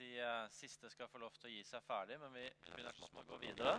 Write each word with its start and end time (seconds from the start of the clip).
De 0.00 0.10
eh, 0.16 0.48
siste 0.56 0.88
skal 0.92 1.08
få 1.10 1.20
lov 1.20 1.34
til 1.36 1.50
å 1.50 1.52
gi 1.52 1.62
seg 1.68 1.84
ferdig, 1.84 2.16
men 2.22 2.32
vi 2.34 2.46
begynner 2.70 2.96
smått 2.96 3.20
å 3.20 3.26
gå 3.28 3.40
videre. 3.42 3.76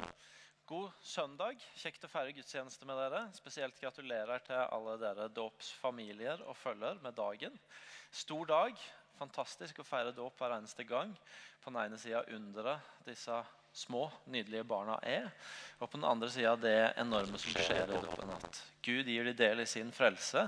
God 0.70 0.92
søndag. 1.04 1.62
Kjekt 1.82 2.06
å 2.06 2.10
feire 2.12 2.34
gudstjeneste 2.38 2.86
med 2.88 3.00
dere. 3.02 3.24
Spesielt 3.36 3.80
gratulerer 3.82 4.44
til 4.46 4.62
alle 4.62 4.94
dere 5.02 5.26
dåpsfamilier 5.34 6.44
og 6.46 6.56
følger 6.60 7.02
med 7.04 7.18
dagen. 7.18 7.58
Stor 8.14 8.46
dag. 8.50 8.84
Fantastisk 9.18 9.82
å 9.82 9.86
feire 9.86 10.14
dåp 10.16 10.40
hver 10.40 10.56
eneste 10.56 10.86
gang. 10.88 11.12
På 11.62 11.74
den 11.74 11.82
ene 11.84 12.00
sida 12.02 12.24
underet 12.34 13.04
disse 13.06 13.42
små, 13.74 14.12
nydelige 14.26 14.64
barna 14.68 14.98
er. 15.04 15.30
Og 15.80 15.90
på 15.90 15.98
den 15.98 16.06
andre 16.08 16.30
sida 16.30 16.54
det 16.60 16.94
enorme 17.00 17.40
som 17.42 17.56
skjer 17.56 17.90
i 17.90 18.02
dåpen. 18.04 18.34
At 18.36 18.60
Gud 18.86 19.08
gir 19.10 19.26
de 19.26 19.34
del 19.38 19.64
i 19.64 19.70
sin 19.70 19.92
frelse, 19.96 20.44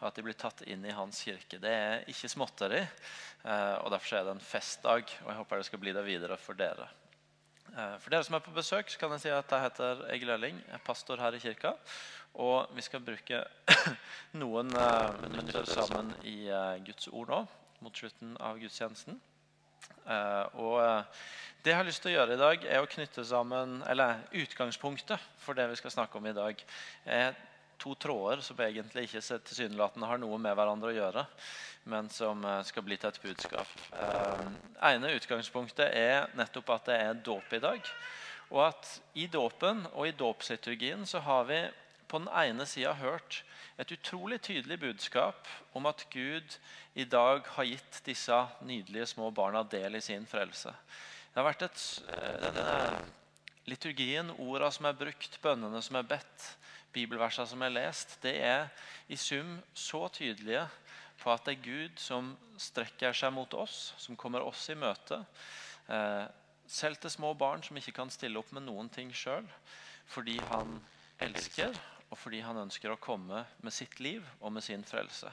og 0.00 0.08
at 0.08 0.18
de 0.18 0.24
blir 0.26 0.36
tatt 0.38 0.64
inn 0.68 0.84
i 0.84 0.94
hans 0.94 1.22
kirke. 1.24 1.60
Det 1.62 1.72
er 1.72 2.04
ikke 2.10 2.30
småtteri. 2.32 2.82
Eh, 2.82 3.76
og 3.80 3.92
Derfor 3.94 4.18
er 4.18 4.26
det 4.26 4.34
en 4.34 4.44
festdag, 4.44 5.06
og 5.22 5.30
jeg 5.30 5.38
håper 5.40 5.62
det 5.62 5.68
skal 5.70 5.82
bli 5.84 5.94
det 5.96 6.04
videre 6.06 6.38
for 6.40 6.58
dere. 6.58 6.88
Eh, 7.72 7.96
for 8.02 8.10
dere 8.10 8.26
som 8.26 8.36
er 8.36 8.44
på 8.44 8.56
besøk, 8.56 8.90
så 8.90 9.00
kan 9.00 9.14
jeg 9.16 9.26
si 9.26 9.32
at 9.32 9.56
jeg 9.56 9.66
heter 9.68 10.04
Egil 10.14 10.34
Elling, 10.36 10.60
jeg 10.66 10.78
er 10.78 10.86
pastor 10.86 11.22
her 11.22 11.36
i 11.36 11.42
kirka. 11.42 11.76
Og 12.34 12.72
vi 12.74 12.82
skal 12.82 13.04
bruke 13.04 13.44
noen 14.42 14.72
uh, 14.74 15.14
minutter 15.22 15.68
sammen 15.70 16.08
i 16.26 16.48
Guds 16.82 17.06
ord 17.12 17.30
nå, 17.30 17.38
mot 17.78 17.94
slutten 17.94 18.34
av 18.42 18.58
gudstjenesten. 18.58 19.20
Uh, 20.04 20.44
og 20.60 20.78
det 21.64 21.72
jeg 21.72 21.78
har 21.80 21.86
lyst 21.88 22.02
til 22.04 22.12
å 22.12 22.18
gjøre 22.18 22.36
i 22.36 22.40
dag, 22.40 22.64
er 22.68 22.84
å 22.84 22.88
knytte 22.92 23.22
sammen 23.24 23.78
Eller 23.88 24.18
utgangspunktet 24.36 25.22
for 25.40 25.56
det 25.56 25.64
vi 25.70 25.78
skal 25.80 25.94
snakke 25.94 26.20
om 26.20 26.26
i 26.28 26.34
dag, 26.36 26.64
er 27.08 27.32
to 27.80 27.94
tråder 28.00 28.42
som 28.44 28.60
egentlig 28.60 29.06
ikke 29.08 29.22
tilsynelatende 29.44 30.08
har 30.08 30.20
noe 30.20 30.38
med 30.40 30.54
hverandre 30.56 30.92
å 30.92 30.94
gjøre, 30.94 31.24
men 31.90 32.08
som 32.12 32.44
eh, 32.46 32.60
skal 32.68 32.84
bli 32.86 32.96
til 33.00 33.10
et 33.10 33.22
budskap. 33.22 33.72
Det 33.90 34.92
ene 34.92 35.14
utgangspunktet 35.18 35.88
er 35.88 36.28
nettopp 36.38 36.70
at 36.76 36.86
det 36.88 37.00
er 37.00 37.24
dåp 37.26 37.56
i 37.56 37.60
dag. 37.64 37.90
Og 38.52 38.60
at 38.68 38.90
i 39.18 39.26
dåpen 39.26 39.82
og 39.92 40.08
i 40.08 40.16
dåpsliturgien 40.16 41.04
så 41.08 41.20
har 41.26 41.48
vi 41.48 41.60
på 42.08 42.20
den 42.22 42.30
ene 42.30 42.68
sida 42.68 42.94
hørt 43.00 43.42
et 43.78 43.92
utrolig 43.96 44.38
tydelig 44.44 44.78
budskap 44.80 45.48
om 45.74 45.86
at 45.90 46.04
Gud 46.12 46.58
i 46.94 47.04
dag 47.04 47.42
har 47.56 47.66
gitt 47.66 48.00
disse 48.06 48.36
nydelige 48.62 49.08
små 49.14 49.30
barna 49.34 49.64
del 49.66 49.98
i 49.98 50.02
sin 50.04 50.26
frelse. 50.30 50.70
Det 51.32 51.40
har 51.40 51.48
vært 51.48 51.64
et, 51.66 52.02
eh, 52.08 52.36
denne 52.44 53.04
liturgien, 53.66 54.30
orda 54.38 54.70
som 54.70 54.86
er 54.86 54.92
brukt, 54.92 55.40
bønnene 55.42 55.82
som 55.82 55.96
er 55.96 56.06
bedt, 56.06 56.56
bibelversene 56.92 57.46
som 57.50 57.62
er 57.62 57.74
lest, 57.74 58.20
det 58.22 58.36
er 58.40 58.68
i 59.08 59.16
sum 59.16 59.62
så 59.74 60.08
tydelige 60.08 60.68
på 61.18 61.32
at 61.32 61.44
det 61.44 61.56
er 61.56 61.64
Gud 61.64 61.98
som 61.98 62.36
strekker 62.56 63.12
seg 63.12 63.32
mot 63.32 63.52
oss, 63.54 63.94
som 63.98 64.16
kommer 64.16 64.44
oss 64.46 64.68
i 64.70 64.74
møte. 64.78 65.24
Eh, 65.88 66.26
selv 66.66 66.96
til 66.96 67.10
små 67.10 67.34
barn 67.34 67.62
som 67.62 67.76
ikke 67.76 67.92
kan 67.92 68.10
stille 68.10 68.38
opp 68.38 68.52
med 68.52 68.62
noen 68.62 68.88
ting 68.88 69.10
sjøl. 69.12 69.46
Fordi 70.06 70.38
han 70.50 70.78
elsker, 71.24 71.74
og 72.14 72.18
fordi 72.20 72.44
han 72.46 72.60
ønsker 72.62 72.92
å 72.94 73.00
komme 73.02 73.40
med 73.58 73.74
sitt 73.74 73.98
liv 73.98 74.22
og 74.38 74.52
med 74.54 74.62
sin 74.62 74.84
frelse. 74.86 75.32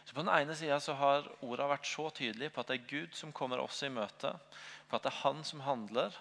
Så 0.00 0.14
På 0.16 0.22
den 0.24 0.32
ene 0.32 0.54
sida 0.56 0.78
har 0.96 1.26
orda 1.44 1.66
vært 1.68 1.84
så 1.86 2.06
tydelige 2.08 2.54
på 2.54 2.62
at 2.62 2.70
det 2.70 2.78
er 2.78 2.88
Gud 2.88 3.18
som 3.18 3.34
kommer 3.36 3.60
oss 3.60 3.82
i 3.84 3.90
møte. 3.92 4.30
På 4.88 4.96
at 4.96 5.04
det 5.04 5.10
er 5.12 5.18
han 5.26 5.42
som 5.44 5.60
handler, 5.66 6.16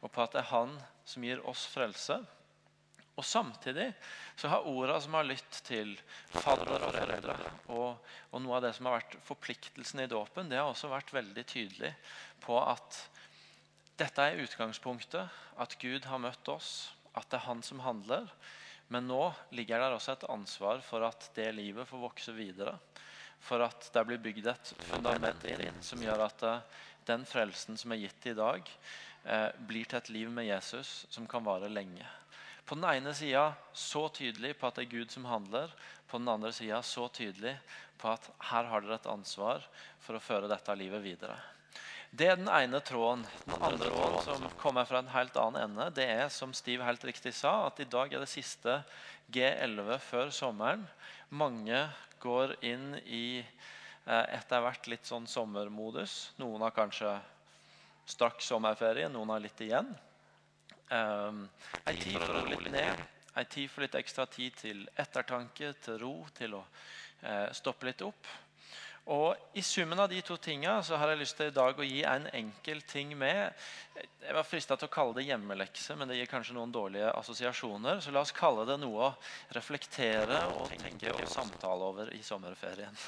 og 0.00 0.12
på 0.14 0.22
at 0.22 0.36
det 0.36 0.44
er 0.44 0.52
han 0.52 0.76
som 1.04 1.26
gir 1.26 1.42
oss 1.50 1.64
frelse. 1.72 2.20
Og 3.16 3.26
Samtidig 3.26 3.88
så 4.38 4.52
har 4.52 4.68
orda 4.70 5.00
som 5.02 5.16
har 5.18 5.26
lytt 5.26 5.58
til 5.66 5.96
fadder 6.36 6.84
og 6.86 6.94
foreldre, 6.94 7.36
og, 7.74 8.12
og, 8.30 8.36
noe 8.44 8.58
av 8.60 8.68
det 8.68 8.74
som 8.76 8.86
har 8.86 9.00
vært 9.00 9.16
forpliktelsen 9.26 10.04
i 10.04 10.10
dåpen, 10.12 10.52
det 10.52 10.60
har 10.60 10.70
også 10.70 10.92
vært 10.92 11.10
veldig 11.16 11.46
tydelig 11.48 11.90
på 12.44 12.60
at 12.60 13.00
dette 13.98 14.28
er 14.30 14.44
utgangspunktet. 14.44 15.42
At 15.58 15.74
Gud 15.82 16.06
har 16.06 16.22
møtt 16.22 16.52
oss, 16.52 16.92
at 17.16 17.26
det 17.32 17.40
er 17.40 17.48
Han 17.48 17.64
som 17.66 17.82
handler. 17.82 18.30
Men 18.88 19.08
nå 19.10 19.22
ligger 19.56 19.82
der 19.82 19.96
også 19.96 20.14
et 20.14 20.28
ansvar 20.30 20.82
for 20.84 21.06
at 21.08 21.30
det 21.34 21.48
livet 21.56 21.88
får 21.88 22.02
vokse 22.04 22.34
videre. 22.36 22.76
For 23.42 23.62
at 23.64 23.88
det 23.92 24.04
blir 24.08 24.22
bygd 24.22 24.46
et 24.50 24.74
fundament 24.88 25.48
som 25.84 26.02
gjør 26.02 26.22
at 26.26 26.44
eh, 26.46 26.84
den 27.06 27.26
frelsen 27.28 27.78
som 27.78 27.92
er 27.94 28.04
gitt 28.04 28.30
i 28.30 28.36
dag, 28.38 28.70
eh, 29.24 29.50
blir 29.68 29.88
til 29.90 29.98
et 29.98 30.12
liv 30.14 30.30
med 30.30 30.48
Jesus 30.48 31.04
som 31.10 31.26
kan 31.30 31.44
vare 31.46 31.70
lenge. 31.70 32.06
På 32.66 32.74
den 32.74 32.86
ene 32.88 33.12
sida 33.14 33.52
så 33.72 34.08
tydelig 34.10 34.56
på 34.58 34.66
at 34.66 34.78
det 34.78 34.86
er 34.86 34.94
Gud 34.96 35.12
som 35.14 35.28
handler. 35.30 35.70
På 36.10 36.18
den 36.18 36.30
andre 36.30 36.50
sida 36.54 36.80
så 36.82 37.06
tydelig 37.14 37.54
på 37.98 38.10
at 38.10 38.26
her 38.50 38.70
har 38.70 38.82
dere 38.82 38.98
et 38.98 39.10
ansvar 39.10 39.62
for 40.02 40.18
å 40.18 40.22
føre 40.22 40.50
dette 40.50 40.74
livet 40.78 41.04
videre. 41.04 41.36
Det 42.16 42.30
er 42.30 42.38
den 42.38 42.48
ene 42.48 42.80
tråden. 42.80 43.26
Den 43.44 43.56
andre 43.60 43.90
tråden 43.90 44.22
som 44.24 44.46
kommer 44.60 44.86
fra 44.88 45.02
en 45.02 45.10
helt 45.12 45.36
annen 45.36 45.62
ende, 45.66 45.90
det 45.96 46.06
er 46.08 46.28
som 46.32 46.54
Steve 46.56 46.86
helt 46.86 47.04
riktig 47.04 47.34
sa, 47.36 47.66
at 47.66 47.80
i 47.82 47.88
dag 47.92 48.14
er 48.14 48.22
det 48.22 48.30
siste 48.30 48.78
G11 49.34 49.98
før 50.00 50.32
sommeren. 50.32 50.86
Mange 51.28 51.82
går 52.22 52.54
inn 52.64 52.94
i 53.04 53.42
eh, 53.42 54.26
etter 54.38 54.62
hvert 54.64 54.88
litt 54.88 55.08
sånn 55.08 55.26
sommermodus. 55.28 56.32
Noen 56.40 56.64
har 56.64 56.74
kanskje 56.76 57.12
straks 58.06 58.48
sommerferie, 58.48 59.10
noen 59.12 59.34
har 59.34 59.42
litt 59.42 59.60
igjen. 59.66 59.90
Um, 60.86 61.48
ei 61.90 61.96
tid 61.98 62.14
for 62.20 62.30
å 62.30 62.44
roe 62.44 62.54
litt 62.54 62.70
ned. 62.70 63.02
Ei 63.36 63.44
tid 63.50 63.68
for 63.68 63.84
litt 63.84 63.96
ekstra 63.98 64.24
tid 64.30 64.54
til 64.56 64.84
ettertanke, 64.94 65.74
til 65.82 65.98
ro, 66.00 66.14
til 66.38 66.54
å 66.56 66.62
eh, 66.62 67.50
stoppe 67.56 67.90
litt 67.90 68.04
opp. 68.06 68.30
Og 69.06 69.36
I 69.54 69.62
summen 69.62 70.00
av 70.02 70.08
de 70.10 70.18
to 70.26 70.34
tingene 70.42 70.80
så 70.82 70.96
har 70.98 71.12
jeg 71.12 71.20
lyst 71.20 71.36
til 71.38 71.52
i 71.52 71.54
dag 71.54 71.78
å 71.78 71.84
gi 71.86 72.00
en 72.10 72.24
enkel 72.34 72.80
ting 72.90 73.12
med. 73.14 73.52
Jeg 73.94 74.34
var 74.34 74.46
frista 74.48 74.74
til 74.74 74.88
å 74.88 74.92
kalle 74.96 75.14
det 75.14 75.28
hjemmelekse, 75.28 75.94
men 75.94 76.10
det 76.10 76.16
gir 76.18 76.30
kanskje 76.30 76.56
noen 76.56 76.72
dårlige 76.74 77.12
assosiasjoner. 77.14 78.00
Så 78.02 78.10
la 78.10 78.24
oss 78.26 78.34
kalle 78.34 78.64
det 78.66 78.80
noe 78.82 79.06
å 79.06 79.12
reflektere 79.54 80.42
og 80.56 80.74
tenke 80.82 81.14
og 81.14 81.22
samtale 81.30 81.86
over 81.86 82.10
i 82.18 82.18
sommerferien. 82.26 82.98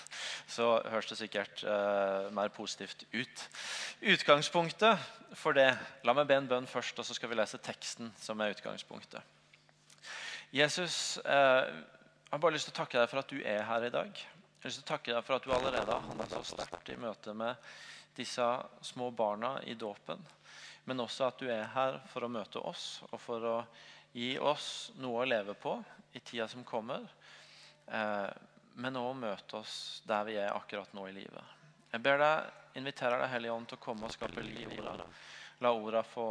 Så 0.47 0.71
høres 0.87 1.11
det 1.11 1.19
sikkert 1.25 1.67
uh, 1.67 2.31
mer 2.31 2.55
positivt 2.55 3.03
ut. 3.11 3.45
Utgangspunktet 4.15 5.11
for 5.35 5.59
det 5.59 5.73
La 6.07 6.15
meg 6.15 6.31
be 6.31 6.39
en 6.39 6.47
bønn 6.55 6.71
først, 6.71 7.03
og 7.03 7.11
så 7.11 7.19
skal 7.19 7.35
vi 7.35 7.43
lese 7.43 7.59
teksten 7.59 8.15
som 8.23 8.39
er 8.39 8.55
utgangspunktet. 8.55 9.35
Jesus, 10.55 11.19
uh, 11.27 11.67
jeg 11.67 12.31
har 12.31 12.47
bare 12.47 12.55
lyst 12.55 12.71
til 12.71 12.79
å 12.79 12.83
takke 12.85 13.03
deg 13.03 13.11
for 13.11 13.27
at 13.27 13.35
du 13.35 13.43
er 13.43 13.67
her 13.67 13.91
i 13.91 13.97
dag. 13.99 14.29
Jeg 14.69 14.83
å 14.83 14.89
takke 14.91 15.15
deg 15.15 15.25
for 15.25 15.39
at 15.39 15.47
du 15.47 15.53
allerede 15.57 15.95
har 15.95 16.03
handlet 16.05 16.33
så 16.35 16.43
sterkt 16.45 16.91
i 16.93 16.97
møte 17.01 17.33
med 17.33 17.57
disse 18.19 18.45
små 18.85 19.07
barna 19.17 19.55
i 19.65 19.73
dåpen. 19.81 20.21
Men 20.85 21.01
også 21.01 21.25
at 21.25 21.39
du 21.41 21.47
er 21.49 21.71
her 21.73 21.97
for 22.11 22.27
å 22.27 22.29
møte 22.29 22.61
oss 22.61 22.99
og 23.09 23.17
for 23.23 23.47
å 23.49 23.55
gi 24.13 24.35
oss 24.37 24.91
noe 25.01 25.23
å 25.23 25.31
leve 25.31 25.57
på 25.57 25.73
i 26.13 26.21
tida 26.21 26.51
som 26.53 26.67
kommer. 26.69 27.09
Eh, 27.87 28.29
men 28.77 29.01
òg 29.01 29.17
møte 29.17 29.57
oss 29.63 30.03
der 30.05 30.29
vi 30.29 30.37
er 30.37 30.53
akkurat 30.53 30.93
nå 30.93 31.09
i 31.09 31.17
livet. 31.17 31.57
Jeg 31.89 32.05
ber 32.05 32.21
deg, 32.21 32.53
inviterer 32.77 33.25
deg 33.25 33.35
Hellige 33.39 33.57
Ånd 33.57 33.73
til 33.73 33.81
å 33.81 33.85
komme 33.89 34.05
og 34.05 34.13
skape 34.13 34.45
liv 34.45 34.69
i 34.69 34.83
orda. 34.85 35.09
La 35.65 35.73
orda 35.73 36.05
få, 36.05 36.29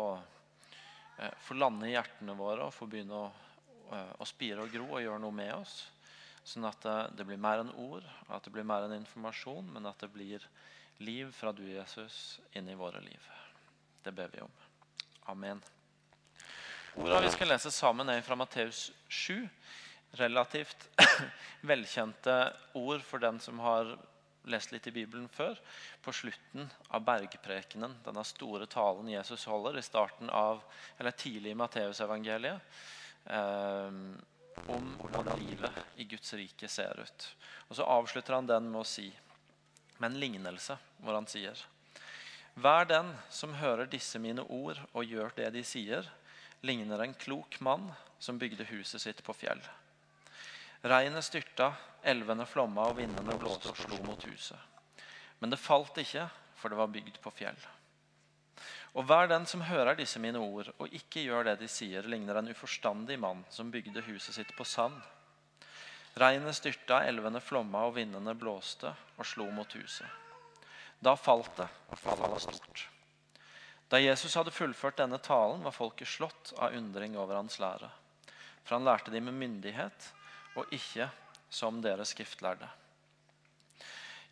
eh, 1.17 1.33
få, 1.41 1.57
lande 1.57 1.89
i 1.89 1.97
hjertene 1.97 2.37
våre 2.37 2.69
og 2.69 2.73
få 2.77 2.85
begynne 2.85 3.17
å, 3.17 3.29
eh, 3.97 4.17
å 4.21 4.29
spire 4.29 4.61
og 4.61 4.69
gro 4.69 4.91
og 4.91 5.01
gjøre 5.01 5.25
noe 5.25 5.41
med 5.41 5.55
oss. 5.57 5.87
Sånn 6.47 6.63
at 6.67 6.85
det 7.17 7.25
blir 7.27 7.39
mer 7.43 7.59
enn 7.59 7.73
ord, 7.75 8.05
at 8.31 8.45
det 8.45 8.53
blir 8.55 8.67
mer 8.67 8.85
enn 8.85 8.95
informasjon, 9.01 9.67
men 9.73 9.89
at 9.89 9.99
det 9.99 10.07
blir 10.13 10.43
liv 11.03 11.31
fra 11.35 11.51
du, 11.51 11.65
Jesus, 11.67 12.39
inn 12.55 12.69
i 12.71 12.77
våre 12.77 13.01
liv. 13.03 13.25
Det 14.03 14.13
ber 14.15 14.31
vi 14.31 14.41
om. 14.45 14.53
Amen. 15.27 15.59
Ordene 16.95 17.25
vi 17.27 17.33
skal 17.35 17.51
lese 17.51 17.71
sammen, 17.75 18.09
er 18.09 18.23
fra 18.25 18.37
Matteus 18.39 18.87
7. 19.11 19.43
Relativt 20.17 20.87
velkjente 21.67 22.37
ord 22.79 23.03
for 23.05 23.21
den 23.21 23.41
som 23.43 23.59
har 23.61 23.91
lest 24.47 24.71
litt 24.71 24.87
i 24.87 24.95
Bibelen 24.95 25.27
før. 25.29 25.59
På 26.01 26.15
slutten 26.15 26.71
av 26.87 27.03
bergprekenen, 27.05 27.99
denne 28.05 28.23
store 28.25 28.69
talen 28.71 29.11
Jesus 29.11 29.43
holder 29.51 29.77
i 29.77 29.85
starten 29.85 30.31
av, 30.31 30.63
eller 30.97 31.19
tidlig 31.19 31.51
i 31.51 31.59
Matteusevangeliet. 31.59 32.79
Eh, 33.35 34.01
om 34.65 34.91
hvordan 35.01 35.39
livet 35.39 35.81
i 35.95 36.05
Guds 36.09 36.33
rike 36.33 36.67
ser 36.67 36.99
ut. 36.99 37.27
Og 37.69 37.75
Så 37.75 37.83
avslutter 37.83 38.33
han 38.33 38.49
den 38.49 38.69
med 38.71 38.81
å 38.81 38.87
si 38.87 39.11
med 39.97 40.11
en 40.11 40.19
lignelse, 40.19 40.77
hvor 41.01 41.17
han 41.17 41.27
sier 41.29 41.57
Vær 42.57 42.87
den 42.89 43.11
som 43.29 43.53
hører 43.53 43.85
disse 43.85 44.17
mine 44.19 44.41
ord 44.41 44.79
og 44.93 45.05
gjør 45.05 45.35
det 45.37 45.51
de 45.53 45.61
sier, 45.65 46.07
ligner 46.65 47.03
en 47.03 47.13
klok 47.13 47.59
mann 47.61 47.91
som 48.17 48.39
bygde 48.41 48.65
huset 48.71 49.03
sitt 49.03 49.21
på 49.23 49.35
fjell. 49.37 49.61
Regnet 50.81 51.25
styrta, 51.25 51.71
elvene 52.01 52.47
flomma 52.49 52.87
og 52.89 52.97
vindene 52.97 53.37
blåste 53.37 53.69
og 53.69 53.77
slo 53.77 54.01
mot 54.05 54.25
huset. 54.25 54.57
Men 55.37 55.53
det 55.53 55.61
falt 55.61 56.01
ikke, 56.01 56.25
for 56.57 56.73
det 56.73 56.79
var 56.81 56.89
bygd 56.89 57.21
på 57.21 57.33
fjell. 57.37 57.59
Og 58.97 59.05
hver 59.05 59.29
den 59.29 59.45
som 59.45 59.61
hører 59.61 59.93
disse 59.97 60.17
mine 60.17 60.41
ord 60.41 60.71
og 60.81 60.93
ikke 60.95 61.21
gjør 61.27 61.51
det 61.51 61.59
de 61.61 61.69
sier, 61.69 62.07
ligner 62.09 62.39
en 62.39 62.49
uforstandig 62.49 63.19
mann 63.21 63.43
som 63.53 63.69
bygde 63.69 64.01
huset 64.07 64.39
sitt 64.39 64.53
på 64.57 64.65
sand. 64.65 64.97
Regnet 66.17 66.57
styrta, 66.57 67.03
elvene 67.05 67.41
flomma 67.43 67.83
og 67.85 67.93
vindene 67.99 68.33
blåste 68.33 68.89
og 69.17 69.27
slo 69.29 69.51
mot 69.53 69.73
huset. 69.77 70.07
Da 70.97 71.13
falt 71.13 71.53
det, 71.59 71.67
og 71.93 72.01
fallet 72.01 72.31
var 72.33 72.41
stort. 72.41 72.87
Da 73.87 74.01
Jesus 74.01 74.33
hadde 74.35 74.51
fullført 74.51 74.97
denne 74.97 75.21
talen, 75.21 75.61
var 75.63 75.75
folket 75.77 76.09
slått 76.09 76.55
av 76.57 76.73
undring 76.73 77.13
over 77.21 77.37
hans 77.37 77.59
lære. 77.61 77.91
For 78.65 78.79
han 78.79 78.87
lærte 78.87 79.13
dem 79.13 79.29
med 79.29 79.37
myndighet, 79.37 80.09
og 80.57 80.73
ikke 80.73 81.11
som 81.53 81.77
deres 81.85 82.15
skriftlærde. 82.17 82.67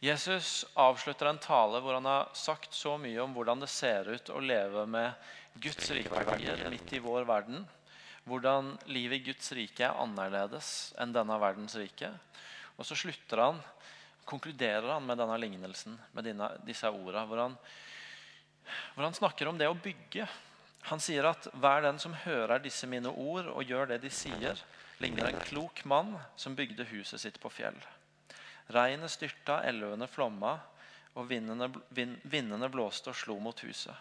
Jesus 0.04 0.66
avslutter 0.74 1.30
en 1.30 1.40
tale 1.42 1.80
hvor 1.82 1.96
han 1.98 2.06
har 2.10 2.30
sagt 2.36 2.74
så 2.76 2.98
mye 3.02 3.22
om 3.24 3.34
hvordan 3.36 3.64
det 3.64 3.72
ser 3.72 4.10
ut 4.12 4.30
å 4.30 4.42
leve 4.44 4.84
med 4.90 5.14
Guds 5.64 5.88
rike 5.96 6.12
verdier 6.12 6.66
midt 6.70 6.94
i 6.94 7.02
vår 7.02 7.26
verden. 7.26 7.64
Hvordan 8.26 8.74
livet 8.92 9.22
i 9.22 9.32
Guds 9.32 9.52
rike 9.56 9.88
er 9.88 10.02
annerledes 10.02 10.94
enn 11.00 11.14
denne 11.16 11.40
verdens 11.42 11.78
rike. 11.80 12.12
Og 12.76 12.86
så 12.86 12.98
slutter 12.98 13.40
han, 13.40 13.62
konkluderer 14.28 14.90
han 14.92 15.06
med 15.06 15.22
denne 15.22 15.38
lignelsen, 15.40 15.96
med 16.12 16.28
dine, 16.28 16.50
disse 16.68 16.90
ordene, 16.92 17.26
hvor 17.30 17.46
hvor 18.96 19.06
han 19.06 19.14
snakker 19.14 19.48
om 19.48 19.58
det 19.60 19.68
å 19.70 19.78
bygge. 19.78 20.28
Han 20.90 21.02
sier 21.02 21.28
at 21.30 21.48
hver 21.54 21.84
den 21.86 22.00
som 22.02 22.16
hører 22.26 22.62
disse 22.62 22.88
mine 22.90 23.10
ord 23.10 23.50
og 23.54 23.66
gjør 23.66 23.94
det 23.94 24.02
de 24.04 24.12
sier, 24.14 24.60
ligner 25.02 25.30
en 25.30 25.44
klok 25.46 25.84
mann 25.86 26.16
som 26.40 26.56
bygde 26.58 26.88
huset 26.92 27.22
sitt 27.22 27.40
på 27.42 27.52
fjell. 27.54 27.78
Regnet 28.74 29.14
styrta, 29.14 29.62
elvene 29.68 30.08
flomma, 30.10 30.56
og 31.16 31.30
vindene, 31.30 31.70
vind, 31.96 32.18
vindene 32.28 32.70
blåste 32.72 33.12
og 33.12 33.18
slo 33.18 33.38
mot 33.40 33.60
huset. 33.64 33.96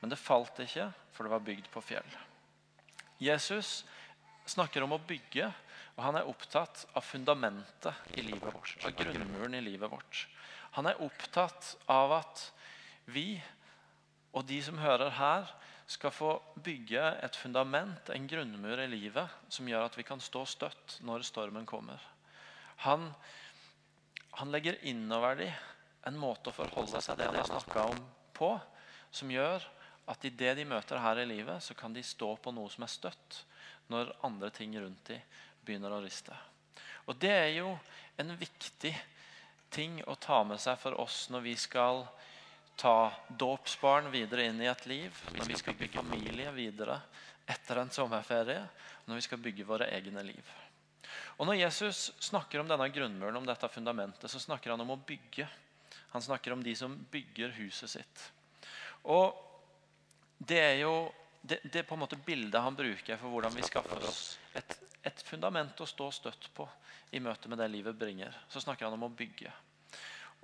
Men 0.00 0.10
det 0.10 0.18
falt 0.18 0.58
ikke, 0.64 0.88
for 1.14 1.26
det 1.26 1.34
var 1.34 1.44
bygd 1.46 1.68
på 1.70 1.82
fjell. 1.84 2.16
Jesus 3.20 3.84
snakker 4.48 4.82
om 4.82 4.96
å 4.96 5.02
bygge, 5.06 5.50
og 5.94 6.04
han 6.06 6.16
er 6.18 6.28
opptatt 6.30 6.86
av 6.96 7.04
fundamentet 7.04 8.16
i 8.16 8.24
livet 8.24 8.54
vårt. 8.54 8.76
Av 8.88 8.96
grunnmuren 8.96 9.54
i 9.54 9.62
livet 9.62 9.92
vårt. 9.92 10.24
Han 10.78 10.88
er 10.88 11.02
opptatt 11.04 11.74
av 11.90 12.16
at 12.22 12.46
vi 13.10 13.34
og 14.30 14.46
de 14.46 14.60
som 14.62 14.78
hører 14.78 15.10
her, 15.18 15.50
skal 15.90 16.12
få 16.14 16.36
bygge 16.62 17.02
et 17.24 17.34
fundament, 17.34 18.12
en 18.14 18.28
grunnmur 18.30 18.78
i 18.78 18.86
livet, 18.92 19.26
som 19.50 19.66
gjør 19.66 19.88
at 19.88 19.96
vi 19.98 20.06
kan 20.06 20.22
stå 20.22 20.44
støtt 20.46 21.00
når 21.06 21.24
stormen 21.26 21.66
kommer. 21.66 21.98
Han 22.86 23.08
han 24.38 24.52
legger 24.52 24.78
innover 24.86 25.36
dem 25.36 25.52
en 26.08 26.16
måte 26.18 26.50
å 26.50 26.56
forholde 26.56 27.00
seg 27.00 27.04
til 27.04 27.18
det 27.20 27.28
han 27.28 27.38
har 27.38 27.48
snakka 27.50 27.84
om, 27.92 28.00
på, 28.36 28.54
som 29.12 29.30
gjør 29.32 29.64
at 30.10 30.24
i 30.24 30.32
det 30.32 30.54
de 30.58 30.66
møter 30.66 31.00
her 31.02 31.20
i 31.22 31.28
livet, 31.28 31.62
så 31.62 31.74
kan 31.76 31.92
de 31.94 32.02
stå 32.02 32.32
på 32.42 32.52
noe 32.54 32.70
som 32.72 32.86
er 32.86 32.92
støtt, 32.92 33.42
når 33.92 34.14
andre 34.26 34.50
ting 34.54 34.74
rundt 34.78 35.10
dem 35.10 35.20
begynner 35.66 35.92
å 35.92 36.00
riste. 36.02 36.34
Og 37.10 37.18
Det 37.18 37.30
er 37.30 37.50
jo 37.58 37.74
en 38.20 38.32
viktig 38.38 38.94
ting 39.70 40.00
å 40.06 40.16
ta 40.18 40.42
med 40.44 40.60
seg 40.62 40.78
for 40.80 40.98
oss 41.00 41.28
når 41.30 41.44
vi 41.46 41.54
skal 41.58 42.04
ta 42.80 43.10
dåpsbarn 43.28 44.10
videre 44.12 44.46
inn 44.48 44.60
i 44.62 44.70
et 44.70 44.86
liv, 44.88 45.16
når 45.36 45.50
vi 45.50 45.58
skal 45.58 45.76
bygge 45.78 46.00
familie 46.00 46.52
videre 46.54 46.96
etter 47.50 47.82
en 47.82 47.92
sommerferie, 47.92 48.62
når 49.06 49.18
vi 49.18 49.26
skal 49.26 49.42
bygge 49.42 49.66
våre 49.68 49.90
egne 49.92 50.22
liv. 50.24 50.52
Og 51.38 51.46
Når 51.48 51.60
Jesus 51.62 52.10
snakker 52.20 52.60
om 52.60 52.68
denne 52.68 52.88
grunnmuren, 52.92 53.36
om 53.36 53.46
dette 53.46 53.68
fundamentet, 53.72 54.30
så 54.30 54.40
snakker 54.40 54.74
han 54.74 54.82
om 54.84 54.94
å 54.94 55.00
bygge. 55.06 55.48
Han 56.12 56.22
snakker 56.22 56.52
om 56.52 56.62
de 56.62 56.74
som 56.76 56.96
bygger 57.10 57.54
huset 57.60 57.96
sitt. 57.98 58.26
Og 59.08 59.46
Det 60.38 60.58
er 60.58 60.78
jo 60.80 61.10
det, 61.40 61.58
det 61.64 61.80
er 61.80 61.88
på 61.88 61.96
en 61.96 62.02
måte 62.02 62.18
bildet 62.20 62.60
han 62.60 62.76
bruker 62.76 63.16
for 63.16 63.32
hvordan 63.32 63.54
vi 63.56 63.64
skaffer 63.64 64.02
oss 64.04 64.38
et, 64.56 64.74
et 65.08 65.22
fundament 65.24 65.80
å 65.80 65.88
stå 65.88 66.10
støtt 66.12 66.50
på 66.56 66.66
i 67.16 67.20
møte 67.20 67.48
med 67.48 67.60
det 67.60 67.68
livet 67.72 67.96
bringer. 67.96 68.34
Så 68.48 68.60
snakker 68.60 68.86
han 68.86 68.96
om 68.96 69.06
å 69.08 69.12
bygge. 69.12 69.52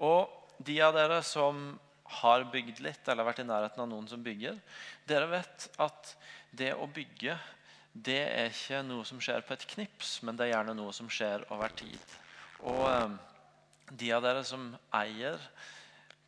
Og 0.05 0.33
de 0.65 0.79
av 0.85 0.95
dere 0.97 1.21
som 1.25 1.77
har 2.21 2.47
bygd 2.53 2.81
litt, 2.85 3.09
eller 3.09 3.27
vært 3.27 3.43
i 3.43 3.47
nærheten 3.49 3.83
av 3.83 3.89
noen 3.91 4.09
som 4.09 4.23
bygger, 4.25 4.57
dere 5.09 5.29
vet 5.31 5.69
at 5.83 6.13
det 6.57 6.73
å 6.75 6.89
bygge 6.89 7.37
det 8.05 8.23
er 8.27 8.51
ikke 8.51 8.83
noe 8.85 9.07
som 9.09 9.21
skjer 9.23 9.45
på 9.47 9.55
et 9.57 9.65
knips, 9.73 10.19
men 10.27 10.37
det 10.37 10.47
er 10.47 10.57
gjerne 10.57 10.75
noe 10.77 10.93
som 10.97 11.09
skjer 11.13 11.47
over 11.55 11.73
tid. 11.79 12.17
Og 12.69 12.83
eh, 12.91 13.15
de 13.93 14.11
av 14.13 14.25
dere 14.25 14.43
som 14.45 14.69
eier 14.99 15.39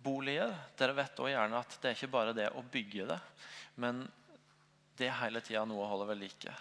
boliger, 0.02 0.54
dere 0.78 0.96
vet 0.96 1.18
også 1.18 1.32
gjerne 1.32 1.60
at 1.60 1.76
det 1.82 1.90
er 1.90 1.98
ikke 1.98 2.14
bare 2.14 2.36
det 2.36 2.48
å 2.54 2.64
bygge 2.72 3.08
det, 3.10 3.18
men 3.82 4.06
det 4.98 5.08
er 5.08 5.20
hele 5.20 5.42
tida 5.44 5.64
noe 5.68 5.84
å 5.84 5.90
holde 5.92 6.08
ved 6.10 6.20
like. 6.22 6.54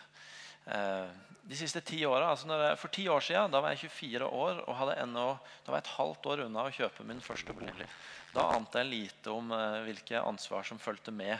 Eh, 0.68 1.07
de 1.48 1.56
siste 1.56 1.80
ti 1.86 2.01
åra, 2.04 2.33
altså 2.33 2.50
jeg, 2.51 2.77
For 2.81 2.92
ti 2.92 3.06
år 3.07 3.24
siden 3.24 3.54
da 3.54 3.62
var 3.63 3.71
jeg 3.71 3.88
24 3.88 4.27
år 4.27 4.59
og 4.65 4.75
hadde 4.81 4.98
ennå, 5.06 5.27
da 5.63 5.71
var 5.71 5.80
jeg 5.80 5.86
et 5.86 5.95
halvt 5.95 6.30
år 6.33 6.44
unna 6.48 6.65
å 6.68 6.74
kjøpe 6.75 7.06
min 7.07 7.24
første 7.24 7.56
bolig. 7.56 7.88
Da 8.33 8.50
ante 8.51 8.83
jeg 8.83 8.92
lite 8.92 9.31
om 9.31 9.54
eh, 9.56 9.80
hvilke 9.88 10.19
ansvar 10.19 10.68
som 10.68 10.81
fulgte 10.81 11.13
med 11.15 11.39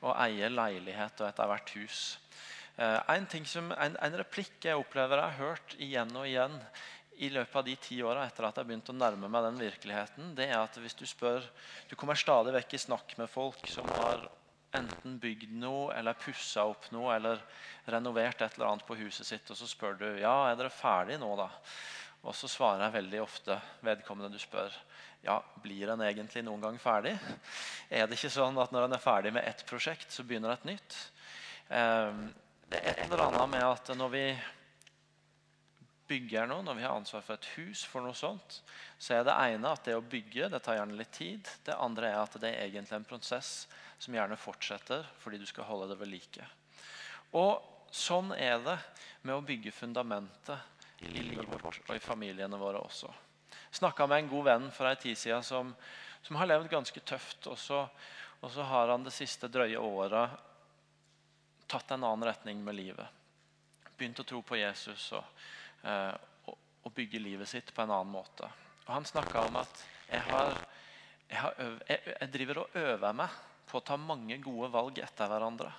å 0.00 0.14
eie 0.24 0.48
leilighet 0.48 1.20
og 1.20 1.28
etter 1.28 1.50
hvert 1.52 1.74
hus. 1.76 2.00
Eh, 2.76 2.98
en, 3.14 3.26
som, 3.44 3.72
en, 3.72 3.96
en, 4.00 4.18
replikk 4.22 4.64
jeg 4.64 4.80
opplever 4.80 5.20
jeg 5.20 5.34
har 5.34 5.40
hørt 5.40 5.74
igjen 5.76 6.12
og 6.16 6.28
igjen 6.28 6.54
i 7.22 7.28
løpet 7.28 7.56
av 7.60 7.66
de 7.66 7.74
ti 7.76 7.98
åra 8.02 8.24
etter 8.24 8.46
at 8.48 8.58
jeg 8.58 8.68
begynte 8.68 8.94
å 8.94 8.96
nærme 8.96 9.28
meg 9.28 9.44
den 9.44 9.60
virkeligheten, 9.60 10.30
det 10.38 10.48
er 10.48 10.62
at 10.62 10.78
hvis 10.80 10.96
du 10.96 11.04
spør 11.06 11.44
Du 11.90 11.96
kommer 12.00 12.16
stadig 12.16 12.54
vekk 12.56 12.72
i 12.74 12.80
snakk 12.86 13.12
med 13.20 13.28
folk 13.30 13.66
som 13.68 13.88
har 14.00 14.24
enten 14.72 15.18
bygd 15.20 15.52
noe 15.60 15.92
eller 15.98 16.16
pussa 16.16 16.64
opp 16.64 16.88
noe 16.94 17.12
eller 17.18 17.42
renovert 17.92 18.40
et 18.40 18.56
eller 18.56 18.70
annet 18.70 18.86
på 18.88 18.96
huset 19.02 19.28
sitt, 19.28 19.50
og 19.52 19.58
så 19.58 19.68
spør 19.68 19.98
du 20.00 20.06
ja, 20.22 20.32
er 20.48 20.56
dere 20.56 20.72
ferdig 20.72 21.20
nå, 21.20 21.28
da? 21.36 21.50
Og 22.22 22.34
så 22.38 22.48
svarer 22.48 22.86
jeg 22.86 22.96
veldig 22.96 23.20
ofte 23.20 23.58
vedkommende 23.84 24.32
du 24.32 24.40
spør 24.40 24.72
ja, 25.22 25.36
blir 25.62 25.92
en 25.92 26.02
egentlig 26.02 26.42
noen 26.46 26.62
gang 26.62 26.78
ferdig? 26.82 27.12
Er 27.90 28.08
det 28.08 28.16
ikke 28.16 28.32
sånn 28.32 28.56
at 28.58 28.72
når 28.74 28.88
en 28.88 28.96
er 28.96 29.02
ferdig 29.02 29.34
med 29.36 29.46
ett 29.46 29.62
prosjekt, 29.68 30.10
så 30.10 30.24
begynner 30.26 30.54
et 30.54 30.66
nytt? 30.66 30.96
Um, 31.68 32.24
det 32.72 32.80
er 32.80 32.94
et 32.96 33.04
eller 33.04 33.26
annet 33.26 33.50
med 33.52 33.64
at 33.66 33.90
når 33.98 34.12
vi 34.12 34.26
bygger 36.08 36.48
noe, 36.48 36.64
når 36.64 36.76
vi 36.78 36.84
har 36.86 36.94
ansvar 36.96 37.24
for 37.24 37.36
et 37.36 37.48
hus, 37.56 37.82
for 37.88 38.04
noe 38.04 38.16
sånt, 38.16 38.60
så 38.96 39.18
er 39.18 39.26
det 39.26 39.34
ene 39.48 39.72
at 39.72 39.84
det 39.84 39.96
å 39.96 40.04
bygge 40.04 40.48
det 40.52 40.60
tar 40.64 40.78
gjerne 40.78 40.96
litt 40.96 41.12
tid. 41.12 41.48
Det 41.66 41.76
andre 41.76 42.08
er 42.10 42.20
at 42.22 42.38
det 42.40 42.48
er 42.48 42.66
egentlig 42.66 42.96
en 42.98 43.08
prosess 43.08 43.52
som 44.00 44.16
gjerne 44.16 44.38
fortsetter 44.40 45.04
fordi 45.20 45.40
du 45.40 45.46
skal 45.48 45.68
holde 45.68 45.90
det 45.92 45.98
ved 46.00 46.12
like. 46.14 46.46
Og 47.36 47.60
sånn 47.92 48.32
er 48.36 48.56
det 48.64 48.78
med 49.22 49.36
å 49.36 49.44
bygge 49.44 49.74
fundamentet 49.76 51.04
i 51.04 51.12
livet 51.12 51.48
vårt 51.52 51.82
og 51.88 51.94
i 51.96 52.02
familiene 52.02 52.60
våre 52.60 52.80
også. 52.80 53.12
Snakka 53.72 54.06
med 54.08 54.22
en 54.22 54.32
god 54.32 54.48
venn 54.48 54.70
for 54.72 54.88
ei 54.88 54.96
tid 55.00 55.18
siden 55.18 55.44
som, 55.44 55.74
som, 56.24 56.40
har 56.40 56.48
levd 56.48 56.72
ganske 56.72 57.04
tøft. 57.04 57.48
Og 57.52 57.58
så, 57.60 57.84
og 58.40 58.52
så 58.52 58.64
har 58.68 58.92
han 58.92 59.04
det 59.04 59.14
siste 59.16 59.48
drøye 59.52 59.80
året 59.80 60.51
tatt 61.72 61.90
en 61.90 62.04
annen 62.04 62.28
retning 62.28 62.64
med 62.64 62.76
livet. 62.76 63.06
Begynt 63.96 64.20
å 64.20 64.26
tro 64.28 64.42
på 64.44 64.58
Jesus 64.60 65.06
og, 65.16 65.44
eh, 65.88 66.12
og, 66.50 66.58
og, 66.82 66.90
bygge 66.92 67.20
livet 67.22 67.48
sitt 67.48 67.72
på 67.72 67.84
en 67.84 67.94
annen 67.94 68.12
måte. 68.12 68.48
Og 68.84 68.90
Han 68.92 69.08
snakka 69.08 69.46
om 69.46 69.56
at 69.62 69.84
jeg, 70.10 70.20
har, 70.28 70.58
jeg, 71.30 71.38
har 71.40 71.56
øv, 71.64 71.78
jeg, 71.88 72.02
jeg, 72.10 72.32
driver 72.34 72.60
og 72.64 72.76
øver 72.82 73.16
meg 73.22 73.38
på 73.70 73.80
å 73.80 73.86
ta 73.88 73.96
mange 73.96 74.36
gode 74.44 74.68
valg 74.74 75.00
etter 75.00 75.32
hverandre. 75.32 75.70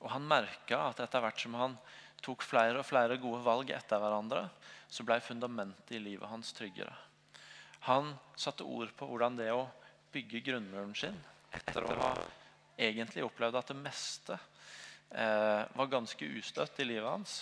Og 0.00 0.08
Han 0.14 0.30
merka 0.30 0.86
at 0.86 1.04
etter 1.04 1.24
hvert 1.24 1.42
som 1.42 1.58
han 1.60 1.76
tok 2.24 2.46
flere 2.46 2.80
og 2.80 2.88
flere 2.88 3.20
gode 3.20 3.42
valg 3.44 3.74
etter 3.76 4.00
hverandre, 4.00 4.46
så 4.88 5.04
ble 5.04 5.18
fundamentet 5.20 5.98
i 5.98 6.00
livet 6.00 6.30
hans 6.30 6.54
tryggere. 6.56 6.94
Han 7.90 8.14
satte 8.40 8.64
ord 8.64 8.94
på 8.96 9.10
hvordan 9.10 9.36
det 9.36 9.50
å 9.52 9.66
bygge 10.14 10.40
grunnmuren 10.46 10.96
sin 10.96 11.20
etter 11.52 11.84
å 11.84 11.98
ha 12.00 12.12
egentlig 12.80 13.26
opplevd 13.26 13.60
at 13.60 13.68
det 13.74 13.76
meste 13.76 14.38
var 15.10 15.90
ganske 15.90 16.26
ustøtt 16.26 16.80
i 16.82 16.86
livet 16.88 17.06
hans, 17.06 17.34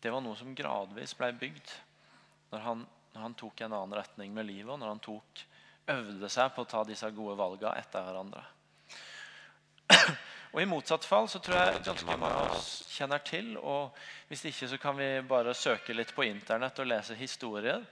det 0.00 0.12
var 0.12 0.22
noe 0.24 0.36
som 0.38 0.54
gradvis 0.56 1.12
ble 1.18 1.28
bygd 1.36 1.72
når 2.50 2.62
han, 2.64 2.86
når 3.12 3.26
han, 3.26 3.34
tok 3.38 3.60
en 3.60 3.74
annen 3.76 3.98
retning 3.98 4.32
med 4.34 4.48
livet, 4.48 4.70
og 4.72 4.80
når 4.80 4.94
han 4.94 5.02
tok, 5.04 5.42
øvde 5.90 6.30
seg 6.32 6.54
på 6.54 6.64
å 6.64 6.70
ta 6.70 6.82
disse 6.88 7.10
gode 7.14 7.36
valgene 7.38 7.76
etter 7.78 8.06
hverandre. 8.06 8.44
Og 10.50 10.58
I 10.58 10.66
motsatt 10.66 11.04
fall 11.06 11.28
så 11.30 11.38
tror 11.38 11.60
jeg 11.60 11.82
ganske 11.86 12.06
mange 12.08 12.26
av 12.34 12.56
oss 12.56 12.70
kjenner 12.90 13.22
til, 13.22 13.52
og 13.58 13.94
hvis 14.26 14.48
ikke 14.50 14.68
så 14.72 14.78
kan 14.82 14.96
vi 14.98 15.06
bare 15.22 15.54
søke 15.54 15.94
litt 15.94 16.10
på 16.14 16.26
internett 16.26 16.80
og 16.82 16.88
lese 16.90 17.14
historier 17.18 17.84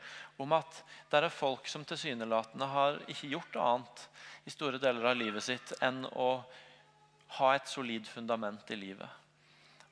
om 0.43 0.55
at 0.57 0.81
det 1.11 1.21
er 1.21 1.31
folk 1.31 1.71
som 1.71 1.85
tilsynelatende 1.87 2.67
har 2.73 2.99
ikke 3.07 3.31
gjort 3.31 3.61
annet 3.63 4.03
i 4.43 4.55
store 4.55 4.81
deler 4.83 5.07
av 5.07 5.21
livet 5.21 5.47
sitt 5.47 5.77
enn 5.87 6.03
å 6.11 6.33
ha 7.37 7.55
et 7.55 7.69
solid 7.69 8.07
fundament 8.09 8.71
i 8.71 8.79
livet. 8.79 9.09